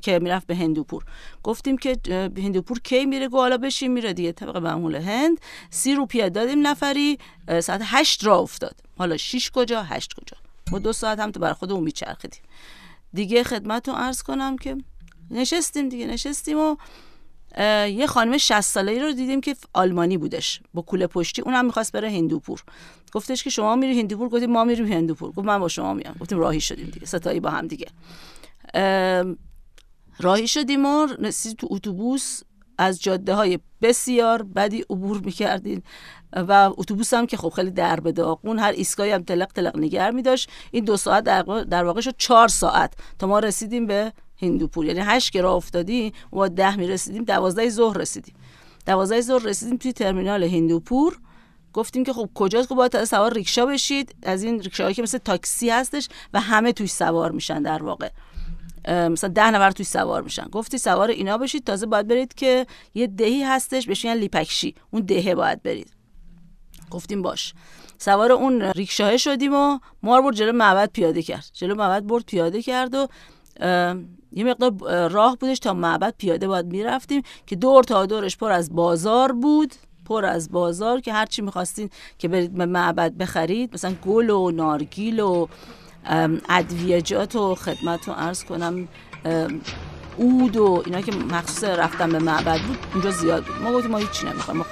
که 0.01 0.19
می‌رفت 0.19 0.47
به 0.47 0.55
هندوپور. 0.55 1.03
گفتیم 1.43 1.77
که 1.77 1.97
هندوپور 2.37 2.79
کی 2.79 3.05
میره 3.05 3.27
گو 3.27 3.37
حالا 3.37 3.57
بشیم 3.57 3.91
میره 3.91 4.13
دیگه 4.13 4.31
طبق 4.31 4.57
معمول 4.57 4.95
هند. 4.95 5.37
سی 5.69 5.95
روپیه 5.95 6.29
دادیم 6.29 6.67
نفری 6.67 7.17
ساعت 7.59 7.81
هشت 7.83 8.25
را 8.25 8.37
افتاد. 8.37 8.75
حالا 8.97 9.17
شیش 9.17 9.51
کجا 9.51 9.83
هشت 9.83 10.13
کجا. 10.13 10.37
ما 10.71 10.79
دو 10.79 10.93
ساعت 10.93 11.19
هم 11.19 11.31
تو 11.31 11.39
بر 11.39 11.53
خودمون 11.53 11.83
میچرخیدیم. 11.83 12.41
دیگه 13.13 13.43
خدمتتون 13.43 13.95
عرض 13.95 14.21
کنم 14.21 14.57
که 14.57 14.77
نشستیم 15.31 15.89
دیگه 15.89 16.07
نشستیم 16.07 16.59
و 16.59 16.75
یه 17.57 18.07
خانم 18.07 18.37
60 18.37 18.61
ساله 18.61 18.91
ای 18.91 18.99
رو 18.99 19.11
دیدیم 19.11 19.41
که 19.41 19.55
آلمانی 19.73 20.17
بودش. 20.17 20.61
با 20.73 20.81
کوله 20.81 21.07
پشتی 21.07 21.41
اونم 21.41 21.65
می‌خواست 21.65 21.91
بره 21.91 22.09
هندوپور. 22.09 22.63
گفتش 23.13 23.43
که 23.43 23.49
شما 23.49 23.75
میری 23.75 23.99
هندوپور؟ 23.99 24.29
گفتیم 24.29 24.51
ما 24.51 24.63
میریم 24.63 24.91
هندوپور. 24.91 25.31
گفت 25.31 25.47
من 25.47 25.59
با 25.59 25.67
شما 25.67 25.93
میام. 25.93 26.15
گفتیم 26.19 26.39
راهی 26.39 26.61
شدیم 26.61 26.85
دیگه. 26.85 27.05
ستایی 27.05 27.39
با 27.39 27.49
هم 27.49 27.67
دیگه. 27.67 27.87
راهی 30.19 30.47
شدیم 30.47 30.85
و 30.85 31.05
رسید 31.05 31.57
تو 31.57 31.67
اتوبوس. 31.69 32.41
از 32.77 33.01
جاده 33.01 33.33
های 33.33 33.59
بسیار 33.81 34.43
بدی 34.43 34.85
عبور 34.89 35.21
می‌کردین 35.25 35.83
و 36.33 36.71
اتوبوس 36.77 37.13
هم 37.13 37.25
که 37.25 37.37
خب 37.37 37.49
خیلی 37.49 37.71
در 37.71 37.99
به 37.99 38.11
داغون 38.11 38.59
هر 38.59 38.71
ایستگاهی 38.71 39.11
هم 39.11 39.23
تلق 39.23 39.51
تلق 39.51 39.77
نگر 39.77 40.11
می 40.11 40.23
این 40.71 40.85
دو 40.85 40.97
ساعت 40.97 41.23
در 41.69 41.83
واقع 41.83 42.01
شد 42.01 42.15
چهار 42.17 42.47
ساعت 42.47 42.93
تا 43.19 43.27
ما 43.27 43.39
رسیدیم 43.39 43.87
به 43.87 44.13
هندوپور 44.41 44.85
یعنی 44.85 44.99
هشت 44.99 45.31
که 45.31 45.41
راه 45.41 45.63
و 46.33 46.49
ده 46.49 46.75
می 46.75 46.87
رسیدیم 46.87 47.23
دوازده 47.23 47.69
ظهر 47.69 47.97
رسیدیم. 47.97 48.35
دوازده 48.85 49.21
ظهر 49.21 49.43
رسیدیم 49.43 49.77
توی 49.77 49.93
ترمینال 49.93 50.43
هندوپور 50.43 51.17
گفتیم 51.73 52.03
که 52.03 52.13
خب 52.13 52.29
کجاست 52.35 52.69
خب 52.69 52.75
باید 52.75 53.03
سوار 53.03 53.33
ریکشا 53.33 53.65
بشید؟ 53.65 54.15
از 54.23 54.43
این 54.43 54.59
ریکشاهایی 54.59 54.95
که 54.95 55.01
مثل 55.01 55.17
تاکسی 55.17 55.69
هستش 55.69 56.09
و 56.33 56.39
همه 56.39 56.73
توش 56.73 56.91
سوار 56.91 57.31
میشن 57.31 57.61
در 57.61 57.83
واقع. 57.83 58.09
مثلا 58.87 59.29
ده 59.29 59.51
نفر 59.51 59.71
توی 59.71 59.85
سوار 59.85 60.21
میشن. 60.21 60.43
گفتی 60.43 60.77
سوار 60.77 61.09
اینا 61.09 61.37
بشید 61.37 61.63
تازه 61.63 61.85
باید 61.85 62.07
برید 62.07 62.33
که 62.33 62.67
یه 62.93 63.07
دهی 63.07 63.43
هستش 63.43 63.87
بهش 63.87 64.05
لیپکشی. 64.05 64.75
اون 64.91 65.01
دهه 65.01 65.35
باید 65.35 65.63
برید. 65.63 65.93
گفتیم 66.91 67.21
باش. 67.21 67.53
سوار 67.97 68.31
اون 68.31 68.61
ریکشاه 68.61 69.17
شدیم 69.17 69.53
و 69.53 69.79
مار 70.03 70.21
برد 70.21 70.35
جلو 70.35 70.51
معبد 70.51 70.89
پیاده 70.93 71.21
کرد. 71.21 71.45
جلو 71.53 71.75
معبد 71.75 72.05
برد 72.07 72.25
پیاده 72.25 72.61
کرد 72.61 72.95
و 72.95 73.07
یه 74.33 74.43
مقدار 74.43 75.07
راه 75.07 75.37
بودش 75.37 75.59
تا 75.59 75.73
معبد 75.73 76.13
پیاده 76.17 76.47
باید 76.47 76.65
می‌رفتیم 76.65 77.21
که 77.45 77.55
دور 77.55 77.83
تا 77.83 78.05
دورش 78.05 78.37
پر 78.37 78.51
از 78.51 78.75
بازار 78.75 79.31
بود 79.31 79.75
پر 80.05 80.25
از 80.25 80.51
بازار 80.51 81.01
که 81.01 81.13
هرچی 81.13 81.41
می‌خواستین 81.41 81.89
که 82.17 82.27
برید 82.27 82.53
به 82.53 82.65
معبد 82.65 83.13
بخرید 83.13 83.73
مثلا 83.73 83.93
گل 84.05 84.29
و 84.29 84.51
نارگیل 84.51 85.19
و 85.19 85.47
ادویجات 86.49 87.35
و 87.35 87.55
خدمت 87.55 88.07
رو 88.07 88.13
عرض 88.13 88.43
کنم 88.43 88.87
اود 90.17 90.57
و 90.57 90.83
اینا 90.85 91.01
که 91.01 91.11
مخصوص 91.11 91.63
رفتن 91.63 92.11
به 92.11 92.19
معبد 92.19 92.61
بود 92.61 92.77
اونجا 92.93 93.11
زیاد 93.11 93.43
بود. 93.43 93.55
ما 93.63 93.73
گفتیم 93.73 93.91
ما 93.91 93.97
هیچی 93.97 94.25
نمی‌خوایم 94.25 94.57
ما 94.59 94.65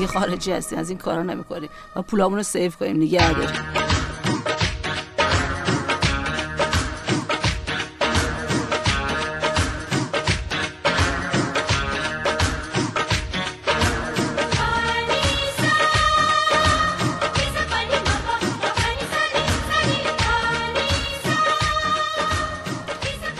یه 0.00 0.06
خارجی 0.06 0.52
هستیم 0.52 0.78
از 0.78 0.90
این 0.90 0.98
کارا 0.98 1.22
نمی‌کنیم. 1.22 1.68
ما 1.96 2.02
پولامون 2.02 2.36
رو 2.36 2.42
سیف 2.42 2.76
کنیم 2.76 2.96
نگه 2.96 3.32
داریم 3.32 3.60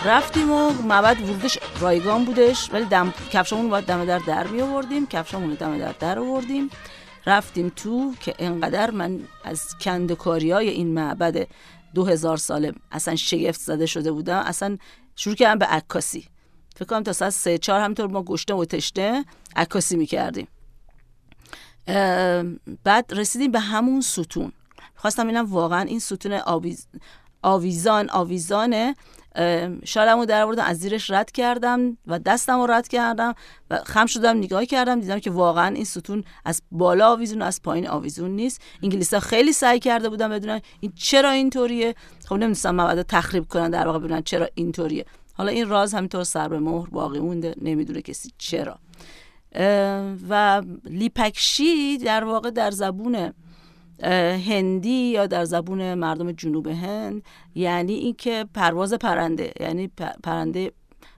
رفتیم 0.07 0.51
و 0.51 0.69
معبد 0.69 1.21
ورودش 1.21 1.59
رایگان 1.79 2.25
بودش 2.25 2.73
ولی 2.73 2.85
دم 2.85 3.13
کفشمون 3.31 3.69
باید 3.69 3.85
دم 3.85 4.05
در 4.05 4.19
در 4.19 4.47
می 4.47 4.61
آوردیم 4.61 5.07
کفشمون 5.07 5.53
دم 5.53 5.77
در 5.77 5.91
در 5.91 6.19
آوردیم. 6.19 6.69
رفتیم 7.25 7.71
تو 7.75 8.13
که 8.19 8.35
انقدر 8.39 8.91
من 8.91 9.19
از 9.43 9.77
کندکاری 9.81 10.51
های 10.51 10.69
این 10.69 10.93
معبد 10.93 11.47
دو 11.93 12.05
هزار 12.05 12.37
ساله 12.37 12.73
اصلا 12.91 13.15
شگفت 13.15 13.59
زده 13.59 13.85
شده 13.85 14.11
بودم. 14.11 14.39
اصلا 14.39 14.77
شروع 15.15 15.35
کردم 15.35 15.59
به 15.59 15.65
عکاسی. 15.65 16.27
فکر 16.75 16.85
کنم 16.85 17.03
تا 17.03 17.13
ساعت 17.13 17.31
سه 17.31 17.57
چهار 17.57 17.79
همینطور 17.81 18.07
ما 18.07 18.23
گشته 18.23 18.53
و 18.53 18.65
تشته 18.65 19.25
عکاسی 19.55 19.97
می‌کردیم. 19.97 20.47
بعد 22.83 23.05
رسیدیم 23.11 23.51
به 23.51 23.59
همون 23.59 24.01
ستون. 24.01 24.51
خواستم 24.95 25.27
اینم 25.27 25.45
واقعا 25.45 25.81
این 25.81 25.99
ستون 25.99 26.33
آویز 26.33 26.87
آویزان 27.41 28.09
آویزانه 28.09 28.95
شالمو 29.85 30.25
در 30.25 30.43
آوردم 30.43 30.63
از 30.63 30.77
زیرش 30.77 31.11
رد 31.11 31.31
کردم 31.31 31.97
و 32.07 32.19
دستم 32.19 32.59
رو 32.59 32.67
رد 32.71 32.87
کردم 32.87 33.33
و 33.71 33.79
خم 33.85 34.05
شدم 34.05 34.37
نگاه 34.37 34.65
کردم 34.65 34.99
دیدم 34.99 35.19
که 35.19 35.31
واقعا 35.31 35.75
این 35.75 35.83
ستون 35.83 36.23
از 36.45 36.61
بالا 36.71 37.11
آویزون 37.11 37.41
از 37.41 37.61
پایین 37.61 37.87
آویزون 37.87 38.31
نیست. 38.31 38.61
انگلیس 38.83 39.13
ها 39.13 39.19
خیلی 39.19 39.53
سعی 39.53 39.79
کرده 39.79 40.09
بودن 40.09 40.29
بدونن 40.29 40.61
این 40.79 40.91
چرا 40.95 41.29
اینطوریه. 41.29 41.95
خب 42.25 42.33
نمی‌دونستم 42.33 42.75
مواد 42.75 43.01
تخریب 43.01 43.47
کنن 43.47 43.69
در 43.69 43.87
واقع 43.87 43.99
ببینن 43.99 44.21
چرا 44.21 44.49
اینطوریه. 44.55 45.05
حالا 45.33 45.49
این 45.49 45.69
راز 45.69 45.93
همینطور 45.93 46.23
سر 46.23 46.47
به 46.47 46.59
مهر 46.59 46.89
باقی 46.89 47.19
مونده 47.19 47.55
نمی‌دونه 47.61 48.01
کسی 48.01 48.31
چرا. 48.37 48.79
و 50.29 50.63
لیپکشی 50.85 51.97
در 51.97 52.23
واقع 52.23 52.51
در 52.51 52.71
زبون 52.71 53.33
هندی 54.47 55.11
یا 55.11 55.27
در 55.27 55.45
زبون 55.45 55.93
مردم 55.93 56.31
جنوب 56.31 56.67
هند 56.67 57.23
یعنی 57.55 57.93
اینکه 57.93 58.45
پرواز 58.53 58.93
پرنده 58.93 59.51
یعنی 59.59 59.91
پرنده 60.23 60.71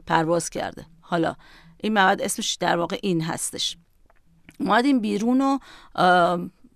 پرواز 0.08 0.50
کرده. 0.50 0.86
حالا 1.02 1.36
این 1.78 1.94
مواد 1.94 2.22
اسمش 2.22 2.56
در 2.56 2.78
واقع 2.78 2.98
این 3.04 3.22
هستش. 3.22 3.78
اومدیم 4.60 5.00
بیرون 5.00 5.42
و 5.42 5.58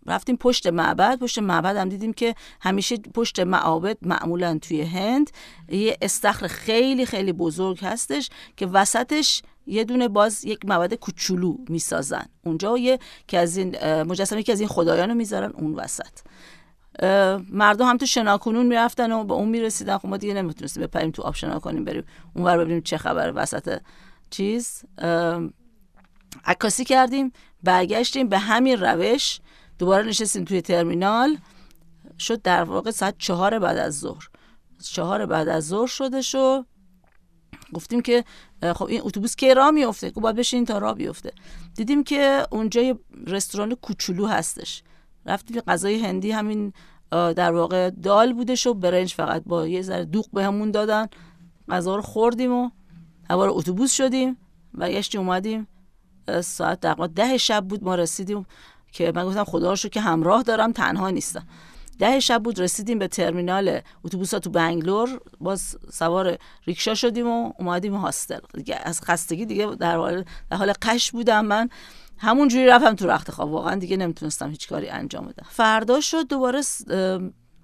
رفتیم 0.06 0.38
پشت 0.38 0.68
معبد. 0.68 1.20
پشت 1.20 1.40
معبد 1.40 1.76
هم 1.76 1.90
دیدیم 1.90 2.14
که 2.14 2.36
همیشه 2.62 2.98
پشت 2.98 3.40
معابد 3.40 3.98
معمولا 4.02 4.60
توی 4.62 4.82
هند. 4.82 5.32
یه 5.70 5.98
استخر 6.02 6.48
خیلی 6.48 7.06
خیلی 7.06 7.34
بزرگ 7.34 7.80
هستش 7.82 8.30
که 8.58 8.66
وسطش 8.68 9.42
یه 9.66 9.84
دونه 9.84 10.08
باز 10.08 10.46
یک 10.46 10.66
مواد 10.66 10.94
کوچولو 10.94 11.58
می‌سازن. 11.70 12.26
اونجا 12.46 12.78
یه 12.78 13.00
که 13.28 13.40
از 13.40 13.58
این 13.58 14.02
مجسمه 14.04 14.44
که 14.44 14.52
از 14.52 14.60
این 14.60 14.70
خدایان 14.70 15.10
رو 15.10 15.16
می‌ذارن 15.16 15.52
اون 15.52 15.76
وسط. 15.76 16.20
مردم 17.50 17.86
هم 17.86 17.98
تو 17.98 18.06
شناکنون 18.06 18.66
می‌رفتن 18.66 19.12
و 19.12 19.24
به 19.24 19.34
اون 19.34 19.50
می‌رسیدن. 19.50 19.98
خب 19.98 20.08
ما 20.08 20.18
دیگه 20.18 20.34
نمی‌تونستیم 20.34 20.84
بپریم 20.84 21.12
تو 21.12 21.22
آب 21.22 21.36
شنا 21.36 21.60
کنیم 21.60 21.84
بریم 21.84 22.04
اونور 22.36 22.58
ببینیم 22.58 22.82
چه 22.82 22.98
خبر 22.98 23.32
وسط 23.36 23.82
چیز. 24.30 24.84
عکاسی 26.46 26.86
کردیم 26.86 27.32
برگشتیم 27.64 28.30
به 28.30 28.38
همین 28.38 28.80
روش. 28.80 29.40
دوباره 29.80 30.08
نشستیم 30.08 30.46
توی 30.46 30.62
ترمینال. 30.62 31.38
شد 32.20 32.42
در 32.42 32.64
واقع 32.64 32.92
ساعت 32.92 33.16
چهار 33.18 33.60
بعد 33.60 33.78
از 33.78 34.00
ظهر. 34.00 34.30
چهار 34.84 35.26
بعد 35.26 35.50
از 35.50 35.68
ظهر 35.68 35.88
شده 35.88 36.22
شو 36.22 36.64
گفتیم 37.74 38.02
که 38.02 38.24
خب 38.76 38.86
این 38.86 39.02
اتوبوس 39.04 39.36
که 39.36 39.54
راه 39.54 39.72
میفته 39.72 40.12
که 40.12 40.20
باید 40.20 40.36
بشین 40.36 40.66
تا 40.66 40.78
راه 40.78 40.96
بیفته. 40.96 41.32
دیدیم 41.76 42.04
که 42.04 42.48
اونجا 42.52 42.82
یه 42.82 42.96
رستوران 43.28 43.76
کوچولو 43.76 44.28
هستش. 44.28 44.84
رفتیم 45.26 45.62
غذای 45.62 46.00
هندی 46.00 46.32
همین 46.32 46.74
در 47.12 47.52
واقع 47.52 47.90
دال 47.90 48.34
بودش 48.34 48.68
و 48.68 48.74
برنج 48.74 49.14
فقط 49.14 49.44
با 49.46 49.68
یه 49.68 49.82
ذره 49.82 50.06
دوغ 50.06 50.32
بهمون 50.32 50.72
دادن. 50.72 51.08
غذا 51.70 51.96
رو 51.96 52.02
خوردیم 52.02 52.52
و 52.54 52.70
هوار 53.30 53.50
اتوبوس 53.50 53.92
شدیم. 53.92 54.38
و 54.78 54.90
گشتی 54.90 55.18
اومدیم 55.18 55.68
ساعت 56.42 56.82
تقریبا 56.82 57.08
ده 57.08 57.38
شب 57.38 57.66
بود 57.68 57.84
ما 57.84 57.96
رسیدیم 57.96 58.46
که 58.92 59.12
من 59.16 59.26
گفتم 59.26 59.44
خدا 59.44 59.70
رو 59.70 59.76
که 59.76 60.02
همراه 60.02 60.44
دارم 60.44 60.72
تنها 60.72 61.10
نیستم. 61.10 61.48
ده 62.00 62.20
شب 62.20 62.44
بود 62.44 62.60
رسیدیم 62.60 63.00
به 63.00 63.08
ترمینال 63.08 63.80
اتوبوس 64.06 64.30
تو 64.30 64.50
بنگلور. 64.50 65.22
باز 65.42 65.78
سوار 65.92 66.38
ریکشا 66.66 66.94
شدیم 66.94 67.28
و 67.28 67.54
اومدیم 67.60 67.96
هاستل. 67.96 68.40
دیگه 68.54 68.80
از 68.84 69.02
خستگی 69.02 69.46
دیگه 69.46 69.66
در 69.66 69.98
حال 69.98 70.26
در 70.52 70.58
حال 70.58 70.74
قش 70.82 71.12
بودم 71.12 71.46
من. 71.46 71.70
همونجوری 72.18 72.66
رفتم 72.66 72.96
تو 72.96 73.08
رخت 73.08 73.32
خواب. 73.32 73.52
واقعا 73.52 73.76
دیگه 73.76 73.98
نمی‌تونستم 73.98 74.50
هیچ 74.50 74.70
کاری 74.70 74.90
انجام 74.90 75.26
بدم. 75.26 75.46
فردا 75.50 76.02
شد 76.02 76.28
دوباره 76.28 76.62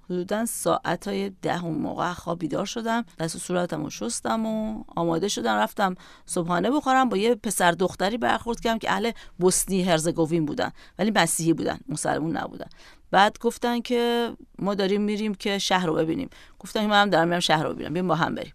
حدودا 0.10 0.46
ساعت 0.46 1.08
های 1.08 1.32
ده 1.42 1.64
اون 1.64 1.76
موقع 1.76 2.14
خواب 2.14 2.40
بیدار 2.40 2.66
شدم. 2.66 3.06
دست 3.20 3.36
و 3.36 3.40
صورتم 3.40 3.84
رو 3.84 3.90
شستم 3.90 4.46
و 4.46 4.84
آماده 4.96 5.28
شدم. 5.28 5.56
رفتم 5.56 5.96
صبحانه 6.26 6.72
بخورم. 6.72 7.10
با 7.10 7.18
یه 7.18 7.36
پسر 7.36 7.72
دختری 7.72 8.18
برخورد 8.18 8.60
کردم 8.60 8.80
که 8.80 8.92
اهل 8.92 9.12
بوسنی 9.40 9.84
هرزگوین 9.84 10.46
بودن. 10.46 10.72
ولی 11.00 11.12
مسیحی 11.12 11.54
بودن. 11.54 11.80
مسلمون 11.90 12.38
نبودن. 12.38 12.68
بعد 13.12 13.38
گفتن 13.40 13.82
که 13.82 14.32
ما 14.60 14.76
داریم 14.76 15.02
میریم 15.02 15.36
که 15.36 15.58
شهر 15.58 15.88
رو 15.88 15.94
ببینیم. 15.94 16.30
گفتن 16.60 16.82
که 16.82 16.88
من 16.88 17.02
هم 17.02 17.10
دارم 17.10 17.28
میرم 17.28 17.40
شهر 17.40 17.64
رو 17.64 17.74
ببینم. 17.74 17.94
بیایم 17.94 18.08
با 18.08 18.16
هم 18.16 18.36
بریم. 18.36 18.54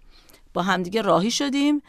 با 0.55 0.63
هم 0.63 0.83
دیگه 0.83 1.03
راهی 1.03 1.31
شدیم. 1.31 1.83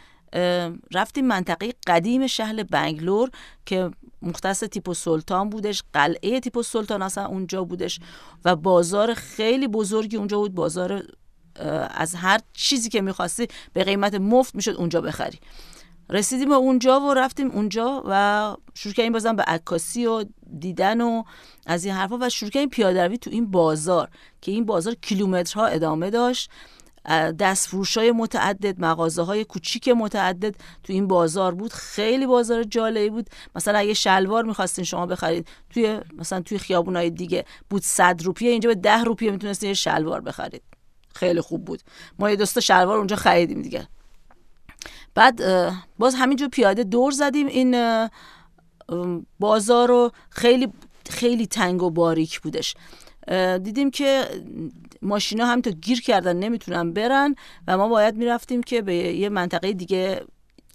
رفتیم 0.94 1.26
منطقه 1.28 1.74
قدیم 1.88 2.28
شهر 2.28 2.64
بنگلور 2.64 3.30
که 3.66 3.92
مختص 4.22 4.64
تیپو 4.64 4.94
سلطان 4.94 5.50
بودش. 5.50 5.84
قلعه 5.94 6.40
تیپو 6.40 6.64
سلطان 6.64 7.02
اصلا 7.02 7.26
اونجا 7.26 7.64
بودش 7.64 8.00
و 8.46 8.56
بازار 8.56 9.14
خیلی 9.14 9.68
بزرگی 9.68 10.18
اونجا 10.18 10.38
بود. 10.38 10.56
بازار 10.56 11.04
از 11.90 12.16
هر 12.16 12.40
چیزی 12.54 12.90
که 12.90 13.02
می‌خواستی 13.02 13.48
به 13.74 13.84
قیمت 13.84 14.16
مفت 14.16 14.56
می‌شد 14.56 14.72
اونجا 14.72 15.02
بخری. 15.02 15.40
رسیدیم 16.10 16.52
اونجا 16.52 17.00
و 17.00 17.14
رفتیم 17.14 17.52
اونجا 17.52 18.04
و 18.06 18.56
شروع 18.74 18.94
کردیم 18.94 19.14
بازم 19.14 19.36
به 19.36 19.44
عکاسی 19.44 20.06
و 20.06 20.26
دیدن 20.60 21.02
و 21.02 21.24
از 21.66 21.86
این 21.86 21.94
حرفا 21.94 22.18
و 22.22 22.30
شروع 22.30 22.52
کردیم 22.52 22.70
پیاده 22.70 23.18
تو 23.18 23.30
این 23.30 23.52
بازار 23.52 24.10
که 24.42 24.52
این 24.52 24.66
بازار 24.66 24.96
کیلومترها 25.02 25.66
ادامه 25.66 26.10
داشت 26.10 26.50
دستفروش 27.40 27.98
های 27.98 28.12
متعدد 28.12 28.82
مغازه 28.82 29.22
های 29.22 29.44
کوچیک 29.44 29.88
متعدد 29.88 30.56
تو 30.84 30.94
این 30.94 31.08
بازار 31.08 31.56
بود. 31.56 31.74
خیلی 31.74 32.26
بازار 32.26 32.64
جالبی 32.64 33.10
بود. 33.10 33.30
مثلا 33.56 33.80
اگه 33.80 33.94
شلوار 33.94 34.44
می‌خواستین 34.44 34.86
شما 34.86 35.06
بخرید 35.06 35.48
توی 35.70 36.00
مثلا 36.18 36.42
توی 36.42 36.58
خیابون 36.58 36.96
های 36.96 37.10
دیگه 37.10 37.46
بود 37.70 37.82
100 37.82 38.22
روپیه 38.24 38.52
اینجا 38.52 38.70
به 38.70 38.76
10 38.76 39.04
روپیه 39.04 39.32
می‌تونستین 39.32 39.74
شلوار 39.74 40.22
بخرید. 40.22 40.62
خیلی 41.16 41.42
خوب 41.42 41.66
بود. 41.66 41.82
ما 42.20 42.30
یه 42.30 42.36
دوست 42.36 42.60
شلوار 42.60 42.98
اونجا 42.98 43.16
خریدیم 43.16 43.62
دیگه. 43.62 43.88
بعد 45.16 45.42
باز 46.00 46.16
همینجور 46.16 46.50
پیاده 46.50 46.84
دور 46.84 47.12
زدیم. 47.12 47.48
این 47.48 47.76
بازار 49.40 49.88
رو 49.88 50.12
خیلی 50.30 50.68
خیلی 51.10 51.48
تنگ 51.48 51.84
و 51.84 51.90
باریک 51.90 52.42
بودش. 52.42 52.76
دیدیم 53.64 53.92
که 53.92 54.26
ماشینا 55.02 55.46
هم 55.46 55.62
تا 55.62 55.72
گیر 55.72 56.02
کردن 56.02 56.36
نمی‌تونن 56.36 56.94
برن 56.94 57.36
و 57.68 57.78
ما 57.78 57.88
باید 57.88 58.16
می‌رفتیم 58.16 58.64
که 58.64 58.82
به 58.82 58.96
یه 58.96 59.30
منطقه 59.30 59.74
دیگه 59.74 60.26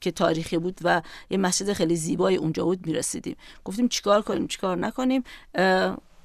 که 0.01 0.11
تاریخی 0.11 0.59
بود 0.59 0.81
و 0.85 1.03
یه 1.31 1.39
مسجد 1.39 1.73
خیلی 1.73 1.97
زیبای 1.97 2.37
اونجا 2.37 2.65
بود 2.65 2.87
می‌رسیدیم. 2.87 3.37
گفتیم 3.65 3.89
چیکار 3.89 4.23
کنیم 4.23 4.47
چیکار 4.47 4.77
نکنیم؟ 4.77 5.25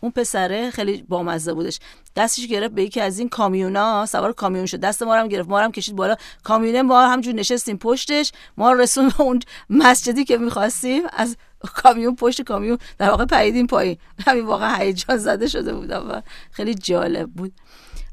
اون 0.02 0.12
پسره 0.12 0.71
خیلی 0.71 1.04
بامزه 1.04 1.54
بودش. 1.54 1.80
دستش 2.15 2.48
گرفت 2.48 2.74
به 2.74 2.84
یکی 2.84 3.02
از 3.02 3.19
این 3.19 3.30
کامیونا 3.30 4.06
سوار 4.06 4.34
کامیون 4.34 4.65
شد. 4.65 4.80
دست 4.80 5.04
ما 5.04 5.15
هم 5.15 5.28
گرفت. 5.28 5.50
ما 5.50 5.60
هم 5.60 5.71
کشید 5.71 5.95
بالا. 5.95 6.15
کامیونه 6.43 6.82
ما 6.82 7.08
همجور 7.08 7.34
نشستیم 7.34 7.78
پشتش. 7.78 8.32
ما 8.58 8.74
رسون 8.74 9.12
اون 9.19 9.39
مسجدی 9.69 10.26
که 10.26 10.38
می‌خواستیم. 10.38 11.04
از 11.13 11.38
کامیون 11.65 12.15
پشت 12.15 12.41
کامیون 12.41 12.78
در 12.97 13.10
واقع 13.10 13.25
پریدیم 13.25 13.67
پایین. 13.67 13.97
همین 14.28 14.45
واقعا 14.45 14.75
هیجان 14.75 15.17
زده 15.17 15.47
شده 15.47 15.73
بودم 15.73 16.12
و 16.12 16.21
خیلی 16.51 16.75
جالب 16.75 17.32
بود. 17.32 17.54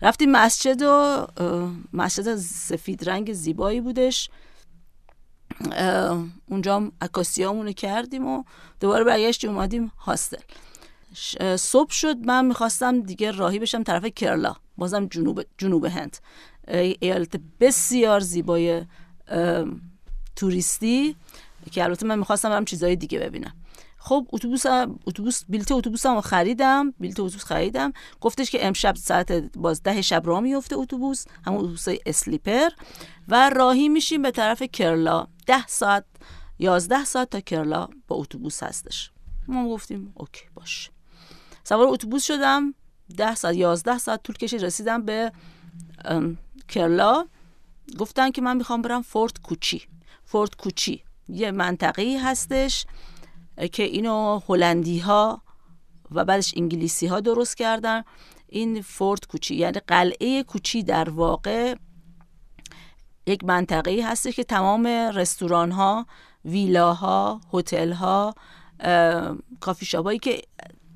رفتیم 0.02 0.30
مسجد 0.30 0.82
و 0.82 1.26
مسجد 1.92 2.36
سفید 2.36 3.08
رنگ 3.10 3.32
زیبایی 3.32 3.80
بودش. 3.80 4.30
اونجا 6.46 6.76
هم 6.76 6.92
عکاسیامونو 7.00 7.72
کردیم 7.72 8.26
و 8.26 8.44
دوباره 8.80 9.04
برگشتیم 9.04 9.50
اومدیم 9.50 9.92
هاستل. 9.98 10.42
صبح 11.56 11.90
شد 11.90 12.16
من 12.16 12.44
می‌خواستم 12.44 13.00
دیگه 13.00 13.30
راهی 13.30 13.58
بشم 13.58 13.82
طرف 13.82 14.04
کرلا 14.04 14.54
بازم 14.76 15.06
جنوب, 15.06 15.42
جنوب 15.58 15.84
هند. 15.84 16.16
ایالت 16.68 17.40
بسیار 17.60 18.20
زیبای 18.20 18.84
توریستی. 20.36 21.16
که 21.70 21.85
البته 21.85 22.07
من 22.07 22.18
می‌خواستم 22.18 22.48
برم 22.48 22.64
چیزای 22.64 22.96
دیگه 22.96 23.18
ببینم. 23.18 23.53
خب 23.98 24.27
اتوبوس 24.33 24.66
اتوبوس 25.07 25.44
بلیت 25.48 25.72
اتوبوسمو 25.72 26.20
خریدم 26.20 26.90
بلیت 26.90 27.20
اتوبوس 27.20 27.44
خریدم. 27.44 27.92
گفتش 28.20 28.51
که 28.51 28.66
امشب 28.66 28.96
ساعت 28.96 29.33
باز 29.33 29.83
ده 29.83 30.03
شب 30.03 30.22
راه 30.27 30.40
میفته 30.40 30.77
اتوبوس 30.77 31.25
همون 31.46 31.59
اتوبوس 31.59 31.87
اسلیپر. 32.07 32.68
و 33.29 33.51
راهی 33.51 33.88
میشیم 33.88 34.22
به 34.22 34.31
طرف 34.31 34.62
کرلا 34.62 35.27
ده 35.46 35.66
ساعت 35.66 36.05
یازده 36.59 37.05
ساعت 37.05 37.31
تا 37.31 37.40
کرلا 37.40 37.88
با 38.09 38.16
اتوبوس 38.16 38.62
هستش. 38.62 39.11
ما 39.48 39.68
گفتیم 39.68 40.12
اوکی 40.14 40.44
باش. 40.55 40.90
سوار 41.64 41.87
اتوبوس 41.88 42.25
شدم. 42.25 42.75
ده 43.16 43.35
ساعت 43.35 43.57
یازده 43.57 43.98
ساعت 43.98 44.22
طول 44.22 44.37
کشید 44.37 44.64
رسیدم 44.64 45.03
به 45.05 45.33
کرلا 46.68 47.27
گفتن 47.98 48.31
که 48.31 48.42
من 48.42 48.57
می‌خوام 48.57 48.83
برم 48.83 49.03
فورت 49.03 49.38
کوچی. 49.38 49.83
فورت 50.25 50.55
کوچی. 50.55 51.05
یه 51.33 51.51
منطقه 51.51 52.18
هستش 52.25 52.87
که 53.73 53.83
اینو 53.83 54.40
هلندی 54.49 54.99
ها 54.99 55.42
و 56.11 56.25
بعدش 56.25 56.55
انگلیسی 56.57 57.07
ها 57.07 57.21
درست 57.21 57.57
کردن. 57.57 58.03
این 58.49 58.83
فورت 58.83 59.27
کوچی 59.27 59.55
یعنی 59.55 59.81
قلعه 59.87 60.42
کوچی 60.42 60.83
در 60.83 61.11
واقع 61.11 61.75
یک 63.27 63.45
منطقه 63.45 64.01
هستش 64.05 64.37
که 64.37 64.45
تمام 64.45 64.87
رستوران 64.87 65.71
ها 65.71 66.07
ویلاها 66.45 67.40
هتل 67.53 67.92
ها 67.92 68.35
کافی 69.61 69.87
شابایی 69.87 70.18
که 70.18 70.42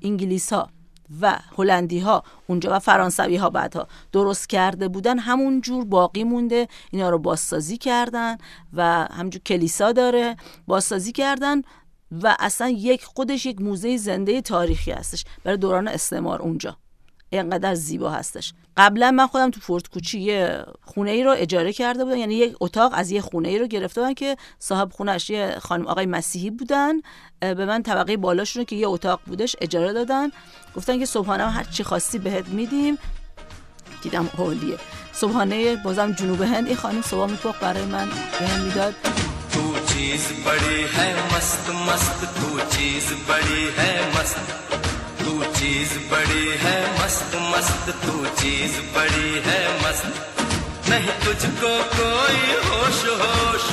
انگلیس 0.01 0.53
ها 0.53 0.69
و 1.21 1.39
هلندی 1.57 1.99
ها 1.99 2.23
اونجا 2.47 2.75
و 2.75 2.79
فرانسوی 2.79 3.35
ها 3.35 3.49
بعدها 3.49 3.87
درست 4.11 4.49
کرده 4.49 4.87
بودن. 4.87 5.19
همون 5.19 5.61
جور 5.61 5.85
باقی 5.85 6.23
مونده. 6.23 6.67
اینا 6.91 7.09
رو 7.09 7.19
بازسازی 7.19 7.77
کردن 7.77 8.37
و 8.73 8.83
همجور 9.11 9.41
کلیسا 9.41 9.91
داره 9.91 10.35
بازسازی 10.67 11.11
کردن 11.11 11.61
و 12.11 12.35
اصلا 12.39 12.69
یک 12.69 13.05
خودش 13.05 13.45
یک 13.45 13.61
موزه 13.61 13.97
زنده 13.97 14.41
تاریخی 14.41 14.91
هستش 14.91 15.25
برای 15.43 15.57
دوران 15.57 15.87
استعمار 15.87 16.41
اونجا. 16.41 16.77
اینقدر 17.29 17.75
زیبا 17.75 18.09
هستش. 18.09 18.53
قبلا 18.77 19.11
من 19.11 19.27
خودم 19.27 19.51
تو 19.51 19.59
فورت 19.59 19.87
کوچی 19.87 20.19
یه 20.19 20.65
خونه 20.83 21.11
ای 21.11 21.23
رو 21.23 21.31
اجاره 21.37 21.73
کرده 21.73 22.05
بودم. 22.05 22.17
یعنی 22.17 22.35
یک 22.35 22.55
اتاق 22.61 22.91
از 22.95 23.11
یه 23.11 23.21
خونه 23.21 23.49
ای 23.49 23.59
رو 23.59 23.67
گرفته 23.67 24.01
بودن 24.01 24.13
که 24.13 24.37
صاحب 24.59 24.91
خونش 24.91 25.29
یه 25.29 25.55
خانم 25.61 25.87
آقای 25.87 26.05
مسیحی 26.05 26.49
بودن. 26.49 26.93
به 27.39 27.65
من 27.65 27.83
طبقه 27.83 28.17
بالاشون 28.17 28.65
که 28.65 28.75
یه 28.75 28.87
اتاق 28.87 29.19
بودش 29.25 29.55
اجاره 29.61 29.93
دادن. 29.93 30.29
گفتن 30.75 30.99
که 30.99 31.05
صبحانه 31.05 31.49
هر 31.51 31.63
چی 31.63 31.83
خواستی 31.83 32.19
بهت 32.19 32.47
میدیم. 32.47 32.97
دیدم 34.01 34.29
عالیه 34.37 34.77
صبحانه 35.13 35.75
بازم 35.75 36.11
جنوب 36.11 36.41
هند. 36.41 36.67
این 36.67 36.75
خانم 36.75 37.01
صبح 37.01 37.31
میپخت 37.31 37.59
برای 37.59 37.85
من. 37.85 38.07
بهم 38.39 38.61
می‌داد. 38.61 38.93
تو 39.53 39.63
چیز 39.89 40.23
بڑی 40.45 40.79
ہے 40.95 41.09
مست 41.31 41.69
مست 41.87 42.19
تو 42.37 42.49
چیز 42.75 43.05
بڑی 43.27 43.63
ہے 43.77 43.91
مست. 44.15 44.86
چیز 45.59 45.97
بڑی 46.09 46.45
ہے 46.63 46.77
مست 46.99 47.35
مست 47.51 47.89
تو 48.01 48.25
چیز 48.41 48.79
بڑی 48.93 49.39
ہے 49.45 49.61
مست 49.83 50.05
نہیں 50.89 51.11
تجھ 51.23 51.45
کو 51.61 51.73
کوئی 51.97 52.55
ہوش 52.69 53.05
ہوش 53.05 53.65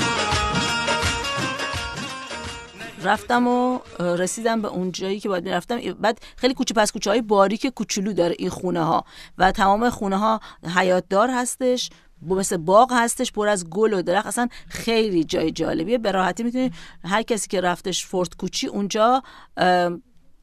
رفتم 3.05 3.47
و 3.47 3.79
رسیدم 4.01 4.63
به 4.63 4.69
اون 4.69 4.93
جایی 4.93 5.21
که 5.21 5.29
باید 5.29 5.45
می‌رفتم 5.45 5.93
بعد 5.93 6.21
خیلی 6.37 6.55
کوچه 6.55 6.75
پس 6.75 6.93
کوچه 6.93 7.11
های 7.11 7.23
باریک 7.23 7.67
کوچولو 7.67 8.13
داره 8.13 8.35
این 8.39 8.51
خونه 8.51 8.85
ها 8.85 9.05
و 9.39 9.53
تمام 9.53 9.91
خونه 9.91 10.17
ها 10.19 10.41
حیات 10.77 11.05
دار 11.11 11.31
هستش 11.31 11.91
مثل 12.23 12.57
باغ 12.57 12.93
هستش 12.93 13.33
پر 13.33 13.49
از 13.49 13.71
گل 13.71 13.93
و 13.93 14.03
درخت. 14.03 14.27
اصلا 14.27 14.49
خیلی 14.69 15.25
جای 15.25 15.51
جالبیه. 15.51 15.99
به 15.99 16.13
راحتی 16.13 16.43
می‌تونید 16.43 16.75
هر 17.05 17.23
کسی 17.23 17.49
که 17.49 17.61
رفتش 17.61 18.07
فورت 18.07 18.37
کوچی 18.37 18.67
اونجا 18.67 19.23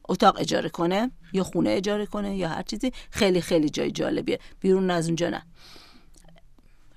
اتاق 0.08 0.40
اجاره 0.40 0.68
کنه 0.68 1.10
یا 1.32 1.44
خونه 1.44 1.70
اجاره 1.70 2.06
کنه 2.06 2.36
یا 2.36 2.48
هر 2.48 2.62
چیزی. 2.62 2.92
خیلی 3.10 3.40
خیلی 3.40 3.70
جای 3.70 3.90
جالبیه. 3.90 4.38
بیرون 4.60 4.90
از 4.90 5.06
اونجا 5.06 5.30
نه. 5.30 5.42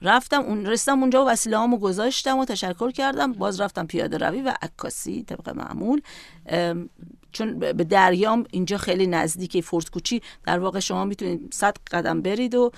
رفتم 0.02 0.42
اون 0.42 0.66
رسیدم 0.66 1.00
اونجا 1.00 1.26
و 1.26 1.30
وسیله 1.30 1.58
هامو 1.58 1.78
گذاشتم 1.78 2.38
و 2.38 2.46
تشکر 2.46 2.92
کردم. 2.92 3.32
باز 3.32 3.62
رفتم 3.62 3.88
پیاده 3.88 4.18
روی 4.18 4.42
و 4.42 4.54
عکاسی 4.62 5.24
طبق 5.24 5.50
معمول. 5.50 6.02
چون 7.32 7.60
به 7.60 7.74
دریام 7.74 8.46
اینجا 8.52 8.78
خیلی 8.78 9.08
نزدیکه 9.08 9.62
فورت 9.62 9.90
کوچی. 9.90 10.22
در 10.44 10.60
واقع 10.60 10.80
شما 10.80 11.06
می‌تونید 11.06 11.54
صد 11.54 11.78
قدم 11.92 12.22
برید 12.22 12.56
و 12.56 12.72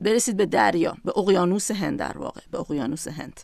برسید 0.00 0.36
به 0.36 0.46
دریا 0.46 0.96
به 1.04 1.18
اقیانوس 1.18 1.70
هند 1.70 1.98
در 1.98 2.18
واقع 2.18 2.40
به 2.50 2.58
اقیانوس 2.58 3.08
هند. 3.08 3.40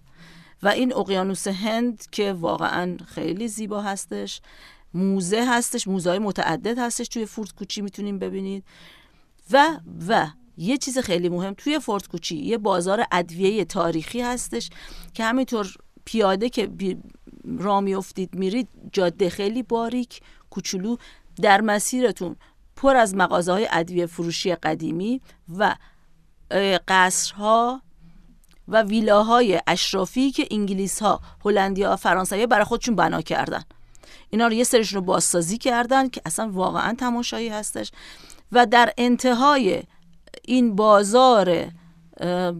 و 0.62 0.68
این 0.68 0.94
اقیانوس 0.94 1.48
هند 1.48 2.06
که 2.10 2.32
واقعا 2.32 2.96
خیلی 3.06 3.48
زیبا 3.48 3.82
هستش. 3.82 4.40
موزه 4.94 5.44
هستش 5.48 5.88
موزه 5.88 6.10
های 6.10 6.18
متعدد 6.18 6.78
هستش 6.78 7.08
توی 7.08 7.26
فورت 7.26 7.52
کوچی 7.52 7.80
می‌تونیم 7.80 8.18
ببینید. 8.18 8.64
و 9.52 9.66
و 10.08 10.26
یه 10.56 10.76
چیز 10.76 10.98
خیلی 10.98 11.28
مهم 11.28 11.54
توی 11.54 11.78
فورت 11.78 12.08
کوچی 12.08 12.36
یه 12.36 12.58
بازار 12.58 13.04
ادویه 13.12 13.64
تاریخی 13.64 14.20
هستش 14.20 14.70
که 15.14 15.24
همینطور 15.24 15.76
پیاده 16.04 16.48
که 16.48 16.70
را 17.58 17.80
میافتید 17.80 18.34
میرید 18.34 18.68
جاده 18.92 19.30
خیلی 19.30 19.62
باریک 19.62 20.20
کوچولو 20.50 20.96
در 21.42 21.60
مسیرتون 21.60 22.36
پر 22.76 22.96
از 22.96 23.14
مغازه 23.14 23.52
های 23.52 23.68
ادویه 23.70 24.06
فروشی 24.06 24.54
قدیمی 24.54 25.20
و 25.58 25.74
قصرها 26.88 27.82
و 28.68 28.82
ویلاهای 28.82 29.60
اشرافی 29.66 30.30
که 30.30 30.48
انگلیس 30.50 31.02
ها 31.02 31.20
هلندی 31.44 31.82
ها 31.82 31.96
فرانسوی 31.96 32.46
برای 32.46 32.64
خودشون 32.64 32.96
بنا 32.96 33.22
کردن. 33.22 33.62
اینا 34.34 34.46
رو 34.46 34.52
یه 34.52 34.64
سرشون 34.64 34.96
رو 34.98 35.04
بازسازی 35.04 35.58
کردن 35.58 36.08
که 36.08 36.20
اصلا 36.26 36.50
واقعا 36.52 36.94
تماشایی 36.94 37.48
هستش. 37.48 37.92
و 38.52 38.66
در 38.66 38.92
انتهای 38.98 39.82
این 40.44 40.76
بازار 40.76 41.66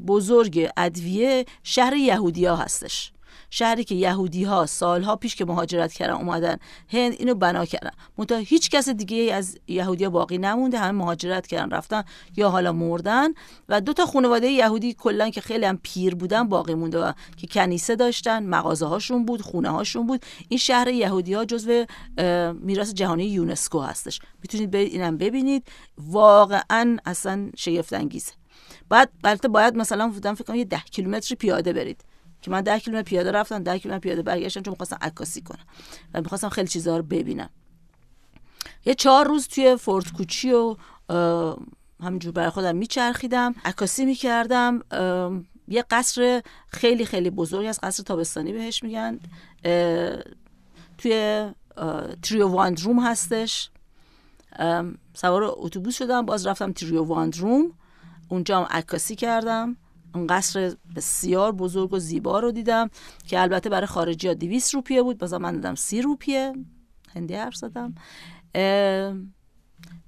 بزرگ 0.06 0.68
ادویه 0.76 1.44
شهر 1.62 1.94
یهودیا 1.96 2.56
هستش. 2.56 3.12
شهری 3.54 3.84
که 3.84 3.94
یهودی 3.94 4.44
ها 4.44 4.66
سالها 4.66 5.16
پیش 5.16 5.36
که 5.36 5.44
مهاجرت 5.44 5.92
کردن 5.92 6.12
اومدن 6.12 6.56
هند 6.88 7.12
اینو 7.18 7.34
بنا 7.34 7.64
کردن. 7.64 7.90
منتها 8.18 8.38
هیچ 8.38 8.70
کس 8.70 8.88
دیگه 8.88 9.34
از 9.34 9.58
یهودیا 9.68 10.10
باقی 10.10 10.38
نمونده 10.38 10.78
همه 10.78 10.90
مهاجرت 10.90 11.46
کردن 11.46 11.70
رفتن 11.70 12.04
یا 12.36 12.50
حالا 12.50 12.72
مردن. 12.72 13.30
و 13.68 13.80
دو 13.80 13.92
تا 13.92 14.06
خانواده 14.06 14.48
یهودی 14.48 14.94
کلا 14.94 15.30
که 15.30 15.40
خیلی 15.40 15.64
هم 15.64 15.78
پیر 15.82 16.14
بودن 16.14 16.48
باقی 16.48 16.74
مونده 16.74 16.98
و 16.98 17.12
که 17.36 17.46
کنیسه 17.46 17.96
داشتن 17.96 18.46
مغازه 18.46 18.86
هاشون 18.86 19.24
بود 19.24 19.40
خونه 19.40 19.70
هاشون 19.70 20.06
بود. 20.06 20.24
این 20.48 20.58
شهر 20.58 20.88
یهودی 20.88 21.34
ها 21.34 21.44
جزو 21.44 21.84
میراث 22.60 22.92
جهانی 22.94 23.24
یونسکو 23.24 23.80
هستش. 23.80 24.20
می‌تونید 24.42 24.70
برید 24.70 24.92
اینم 24.92 25.16
ببینید. 25.16 25.66
واقعا 25.98 26.96
اصلا 27.06 27.50
شگفت 27.56 27.92
انگیزه 27.92 28.32
بعد 28.88 29.10
البته 29.24 29.48
باید 29.48 29.76
مثلا 29.76 30.08
بودم 30.08 30.34
فکر 30.34 30.44
کنم 30.44 30.56
یه 30.56 30.64
ده 30.64 30.80
کیلومتر 30.90 31.34
پیاده 31.34 31.72
برید. 31.72 32.04
که 32.44 32.50
من 32.50 32.60
ده 32.60 32.78
کیلومتر 32.78 33.08
پیاده 33.08 33.30
رفتم 33.30 33.62
ده 33.62 33.78
کیلومتر 33.78 34.00
پیاده 34.02 34.22
برگشتم 34.22 34.62
چون 34.62 34.70
می‌خواستم 34.70 34.98
عکاسی 35.00 35.40
کنم 35.40 35.64
و 36.14 36.20
می‌خواستم 36.20 36.48
خیلی 36.48 36.68
چیزها 36.68 36.96
رو 36.96 37.02
ببینم. 37.02 37.50
یه 38.86 38.94
چهار 38.94 39.26
روز 39.26 39.48
توی 39.48 39.76
فورت 39.76 40.12
کوچی 40.12 40.52
و 40.52 40.76
همینجور 42.00 42.32
برای 42.32 42.50
خودم 42.50 42.76
میچرخیدم. 42.76 43.54
عکاسی 43.64 44.04
می‌کردم. 44.04 44.80
یه 45.68 45.84
قصر 45.90 46.42
خیلی 46.68 47.04
خیلی 47.04 47.30
بزرگی 47.30 47.68
از 47.68 47.80
قصر 47.82 48.02
تابستانی 48.02 48.52
بهش 48.52 48.82
میگن. 48.82 49.20
توی 50.98 51.48
تریو 52.22 52.48
واندروم 52.48 53.00
هستش. 53.00 53.70
سوار 55.14 55.42
اتوبوس 55.44 55.98
شدم 55.98 56.26
باز 56.26 56.46
رفتم 56.46 56.72
تریو 56.72 57.02
واندروم 57.04 57.72
اونجا 58.28 58.58
هم 58.58 58.66
عکاسی 58.70 59.16
کردم. 59.16 59.76
قصر 60.28 60.74
بسیار 60.96 61.52
بزرگ 61.52 61.92
و 61.92 61.98
زیبا 61.98 62.40
رو 62.40 62.52
دیدم 62.52 62.90
که 63.26 63.40
البته 63.40 63.68
برای 63.68 63.86
خارجی 63.86 64.28
ها 64.28 64.34
200 64.34 64.74
روپیه 64.74 65.02
بود. 65.02 65.18
بازم 65.18 65.36
من 65.36 65.52
دادم 65.52 65.74
30 65.74 66.02
روپیه. 66.02 66.52
هندی 67.14 67.34
حرف 67.34 67.54
زدم. 67.56 67.94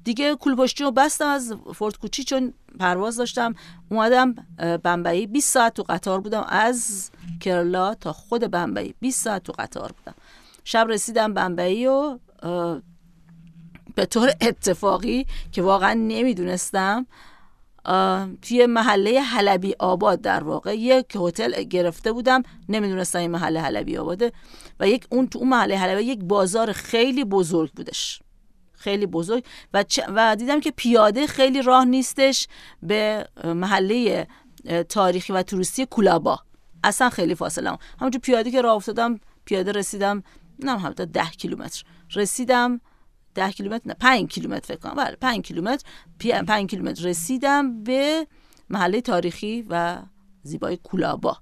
دیگه 0.05 0.35
کولپشتی 0.35 0.85
رو 0.85 0.90
بستم 0.90 1.27
از 1.27 1.55
فورت 1.75 1.97
کوچی 1.97 2.25
چون 2.25 2.53
پرواز 2.81 3.16
داشتم. 3.16 3.55
اومدم 3.90 4.35
بمبئی. 4.83 5.27
20 5.27 5.53
ساعت 5.53 5.75
تو 5.75 5.83
قطار 5.83 6.21
بودم. 6.21 6.45
از 6.49 7.11
کرلا 7.40 7.95
تا 7.95 8.12
خود 8.12 8.51
بمبئی. 8.51 8.95
20 9.01 9.25
ساعت 9.25 9.42
تو 9.42 9.53
قطار 9.59 9.92
بودم. 9.92 10.14
شب 10.64 10.87
رسیدم 10.90 11.35
بمبئی 11.35 11.87
و 11.87 12.19
به 13.95 14.07
طور 14.07 14.33
اتفاقی 14.40 15.27
که 15.53 15.62
واقعا 15.62 15.92
نمی‌دونستم 15.92 17.07
توی 18.42 18.66
محله 18.68 19.20
حلبی 19.20 19.75
آباد 19.79 20.20
در 20.20 20.44
واقع 20.44 20.77
یک 20.77 21.16
هتل 21.16 21.62
گرفته 21.62 22.12
بودم 22.12 22.42
نمی‌دونستم 22.68 23.18
این 23.18 23.31
محله 23.31 23.61
حلبی 23.61 23.96
آباده 23.96 24.33
و 24.81 24.88
یک 24.88 25.07
اون 25.11 25.29
تو 25.29 25.38
اون 25.38 25.49
محله 25.49 25.79
حلبی 25.79 26.03
یک 26.03 26.25
بازار 26.25 26.72
خیلی 26.72 27.25
بزرگ 27.25 27.72
بودش. 27.72 28.22
خیلی 28.72 29.07
بزرگ 29.07 29.44
و, 29.75 29.85
و 30.09 30.37
دیدم 30.37 30.61
که 30.61 30.70
پیاده 30.70 31.27
خیلی 31.27 31.62
راه 31.62 31.85
نیستش 31.85 32.49
به 32.83 33.29
محله 33.44 34.27
تاریخی 34.88 35.33
و 35.33 35.42
توریستی 35.42 35.87
کولابا. 35.87 36.40
اصلا 36.85 37.11
خیلی 37.11 37.35
فاصله 37.35 37.79
همونجور 38.01 38.20
پیاده 38.20 38.51
که 38.51 38.61
راه 38.61 38.75
افتادم 38.75 39.20
پیاده 39.44 39.72
رسیدم 39.72 40.22
نه 40.59 40.79
هم 40.79 40.92
ده 40.92 41.31
کیلومتر. 41.31 41.83
رسیدم 42.14 42.81
ده 43.37 43.51
کیلومتر 43.51 43.88
نه 43.88 43.94
پنج 43.94 44.29
کیلومتر 44.29 44.66
فکر 44.66 44.79
کنم. 44.79 44.94
بله 44.94 45.16
پنج 45.20 45.44
کیلومتر 45.44 45.85
پنج 46.49 46.70
کیلومتر 46.70 47.05
رسیدم 47.05 47.83
به 47.83 48.27
محله 48.70 49.01
تاریخی 49.01 49.66
و 49.70 49.99
زیبای 50.42 50.77
کولابا. 50.77 51.37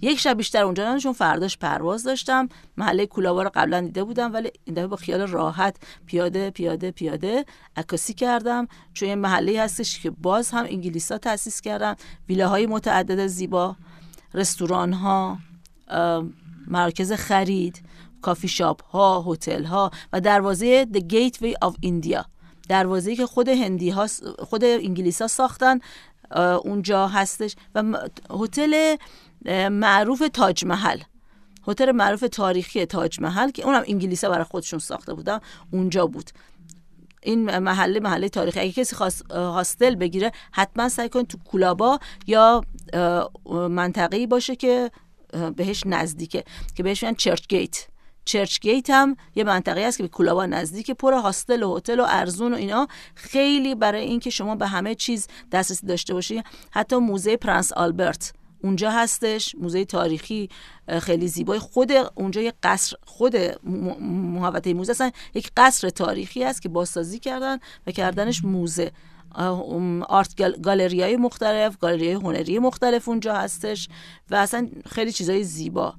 یک 0.00 0.18
شب 0.18 0.36
بیشتر 0.36 0.62
اونجا 0.64 0.98
چون 0.98 1.12
فرداش 1.12 1.58
پرواز 1.58 2.04
داشتم. 2.04 2.48
محله 2.76 3.06
کولابا 3.06 3.42
رو 3.42 3.50
قبلا 3.54 3.80
دیده 3.80 4.04
بودم 4.04 4.32
ولی 4.32 4.50
این 4.64 4.74
دفعه 4.74 4.86
با 4.86 4.96
خیال 4.96 5.20
راحت 5.20 5.76
پیاده 6.06 6.50
پیاده 6.50 6.90
پیاده 6.90 7.44
عکاسی 7.76 8.14
کردم. 8.14 8.68
چون 8.94 9.08
این 9.08 9.18
محله 9.18 9.62
هستش 9.62 10.00
که 10.00 10.10
باز 10.10 10.50
هم 10.50 10.64
انگلیسا 10.64 11.18
تاسیس 11.18 11.60
کردم 11.60 11.96
ویلاهای 12.28 12.66
متعدد 12.66 13.26
زیبا 13.26 13.76
رستوران 14.34 14.92
ها 14.92 15.38
مرکز 16.66 17.12
خرید. 17.12 17.82
کافی 18.22 18.48
شاپ 18.48 18.84
ها 18.84 19.24
هتل 19.28 19.64
ها 19.64 19.90
و 20.12 20.20
دروازه 20.20 20.86
The 20.92 21.00
Gateway 21.00 21.68
of 21.68 21.72
India. 21.86 22.24
دروازه 22.68 23.16
که 23.16 23.26
خود 23.26 23.48
هندی 23.48 23.90
ها 23.90 24.06
خود 24.38 24.64
انگلیس 24.64 25.22
ها 25.22 25.28
ساختن 25.28 25.78
اونجا 26.64 27.08
هستش. 27.08 27.56
و 27.74 27.82
هتل 28.30 28.96
معروف 29.70 30.22
تاج 30.32 30.64
محل. 30.64 30.98
هتل 31.68 31.92
معروف 31.92 32.24
تاریخی 32.32 32.86
تاج 32.86 33.20
محل 33.20 33.50
که 33.50 33.64
اونم 33.64 33.82
انگلیسا 33.86 34.30
برای 34.30 34.44
خودشون 34.44 34.78
ساخته 34.78 35.14
بودن. 35.14 35.40
اونجا 35.72 36.06
بود. 36.06 36.30
این 37.22 37.58
محله 37.58 38.00
محله 38.00 38.28
تاریخی. 38.28 38.60
اگه 38.60 38.72
کسی 38.72 38.96
خواست 38.96 39.32
هاستل 39.32 39.94
بگیره 39.94 40.32
حتما 40.52 40.88
سعی 40.88 41.08
کن 41.08 41.22
تو 41.22 41.38
کولابا 41.38 41.98
یا 42.26 42.64
منطقه‌ای 43.70 44.26
باشه 44.26 44.56
که 44.56 44.90
بهش 45.56 45.82
نزدیکه 45.86 46.44
که 46.74 46.82
بهش 46.82 47.04
میگن 47.04 47.16
چرچ 47.16 47.46
گیت. 47.48 47.86
چرچ 48.24 48.60
گیت 48.60 48.90
هم 48.90 49.16
یه 49.34 49.44
منطقه 49.44 49.80
است 49.80 49.96
که 49.96 50.02
به 50.02 50.08
کولابا 50.08 50.46
نزدیک 50.46 50.90
پر 50.90 51.12
هاستل 51.12 51.62
و 51.62 51.76
هتل 51.76 52.00
و 52.00 52.06
ارزون 52.08 52.52
و 52.52 52.56
اینا. 52.56 52.88
خیلی 53.14 53.74
برای 53.74 54.04
اینکه 54.04 54.30
شما 54.30 54.54
به 54.54 54.66
همه 54.66 54.94
چیز 54.94 55.28
دسترسی 55.52 55.86
داشته 55.86 56.14
باشی. 56.14 56.42
حتی 56.70 56.96
موزه 56.96 57.36
پرنس 57.36 57.72
آلبرت 57.72 58.32
اونجا 58.64 58.90
هستش. 58.90 59.54
موزه 59.54 59.84
تاریخی 59.84 60.48
خیلی 61.00 61.28
زیبای 61.28 61.58
خود 61.58 61.92
اونجا 62.14 62.40
یه 62.40 62.52
قصر 62.62 62.96
خود 63.06 63.36
محوطه 64.36 64.74
موزه 64.74 64.90
اصلا 64.90 65.10
یک 65.34 65.50
قصر 65.56 65.88
تاریخی 65.90 66.44
است 66.44 66.62
که 66.62 66.68
بازسازی 66.68 67.18
کردن 67.18 67.58
و 67.86 67.90
کردنش 67.90 68.44
موزه. 68.44 68.92
آرت 70.08 70.60
گالری 70.62 71.02
های 71.02 71.16
مختلف 71.16 71.78
گالری 71.78 72.06
های 72.06 72.14
هنری 72.14 72.58
مختلف 72.58 73.08
اونجا 73.08 73.34
هستش 73.34 73.88
و 74.30 74.34
اصلا 74.34 74.68
خیلی 74.86 75.12
چیزای 75.12 75.44
زیبا. 75.44 75.94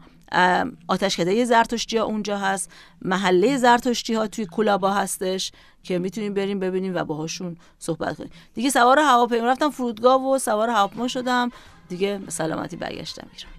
آتشکده 0.88 1.46
زرتشتی 1.46 1.98
ها 1.98 2.04
اونجا 2.04 2.38
هست 2.38 2.72
محله 3.02 3.58
زرتشتی 3.58 4.14
ها 4.14 4.28
توی 4.28 4.48
کلابا 4.52 4.92
هستش 4.94 5.52
که 5.84 6.00
می‌تونیم 6.00 6.34
بریم 6.34 6.60
ببینیم 6.60 6.96
و 6.96 7.04
باهاشون 7.04 7.58
صحبت 7.80 8.18
کنیم. 8.18 8.32
دیگه 8.54 8.70
سوار 8.70 9.00
هواپیما 9.00 9.48
رفتم 9.48 9.70
فرودگاه 9.70 10.22
و 10.22 10.38
سوار 10.38 10.70
هواپیما 10.70 11.08
شدم. 11.08 11.52
دیگه 11.90 12.20
سلامتی 12.28 12.76
برگشتم 12.76 13.28
ایران. 13.34 13.54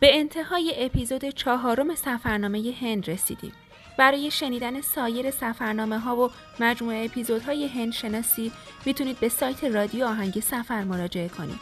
به 0.00 0.18
انتهای 0.18 0.74
اپیزود 0.76 1.24
چهارم 1.28 1.94
سفرنامه 1.94 2.74
هند 2.80 3.10
رسیدیم. 3.10 3.52
برای 3.98 4.30
شنیدن 4.30 4.80
سایر 4.80 5.30
سفرنامه 5.30 5.98
ها 5.98 6.16
و 6.16 6.30
مجموعه 6.60 7.04
اپیزودهای 7.04 7.66
هندشناسی 7.66 8.52
می‌تونید 8.84 9.20
به 9.20 9.28
سایت 9.28 9.64
رادیو 9.64 10.04
آهنگ 10.04 10.40
سفر 10.40 10.84
مراجعه 10.84 11.28
کنید. 11.28 11.60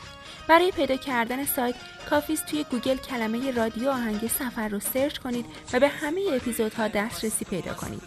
برای 0.48 0.70
پیدا 0.70 0.96
کردن 0.96 1.44
سایت 1.44 1.74
کافیست 2.10 2.46
توی 2.46 2.64
گوگل 2.70 2.96
کلمه 2.96 3.50
رادیو 3.50 3.90
آهنگ 3.90 4.30
سفر 4.38 4.68
رو 4.68 4.80
search 4.80 5.18
کنید 5.18 5.46
و 5.72 5.80
به 5.80 5.88
همه 5.88 6.20
اپیزودها 6.32 6.88
دسترسی 6.88 7.44
پیدا 7.44 7.74
کنید. 7.74 8.02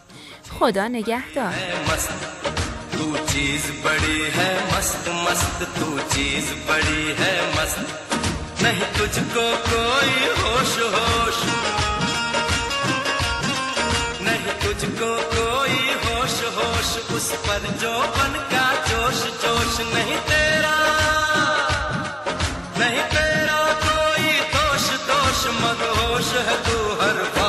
خدا 0.59 0.87
نگهدار. 0.87 1.53
تو 2.99 3.11
نہیں 8.61 8.79
تجھ 8.93 9.19
کو 9.33 9.41
کوئی 9.65 10.29
ہوش 10.37 10.77
ہوش 10.93 11.84
तुझको 14.81 15.09
कोई 15.33 15.77
होश 16.03 16.35
होश, 16.55 16.89
उस 17.15 17.27
पर 17.45 17.63
जो 17.81 17.91
बन 18.15 18.33
का 18.51 18.65
जोश 18.87 19.21
जोश 19.43 19.79
नहीं 19.93 20.17
तेरा। 20.29 20.75
नहीं 22.79 23.03
तेरा 23.13 23.61
कोई 23.85 24.27
दोष 24.55 24.85
दोष 25.09 25.41
मदहोश 25.61 26.29
है 26.47 26.57
तू 26.67 26.77
हर 27.01 27.23
बार 27.35 27.44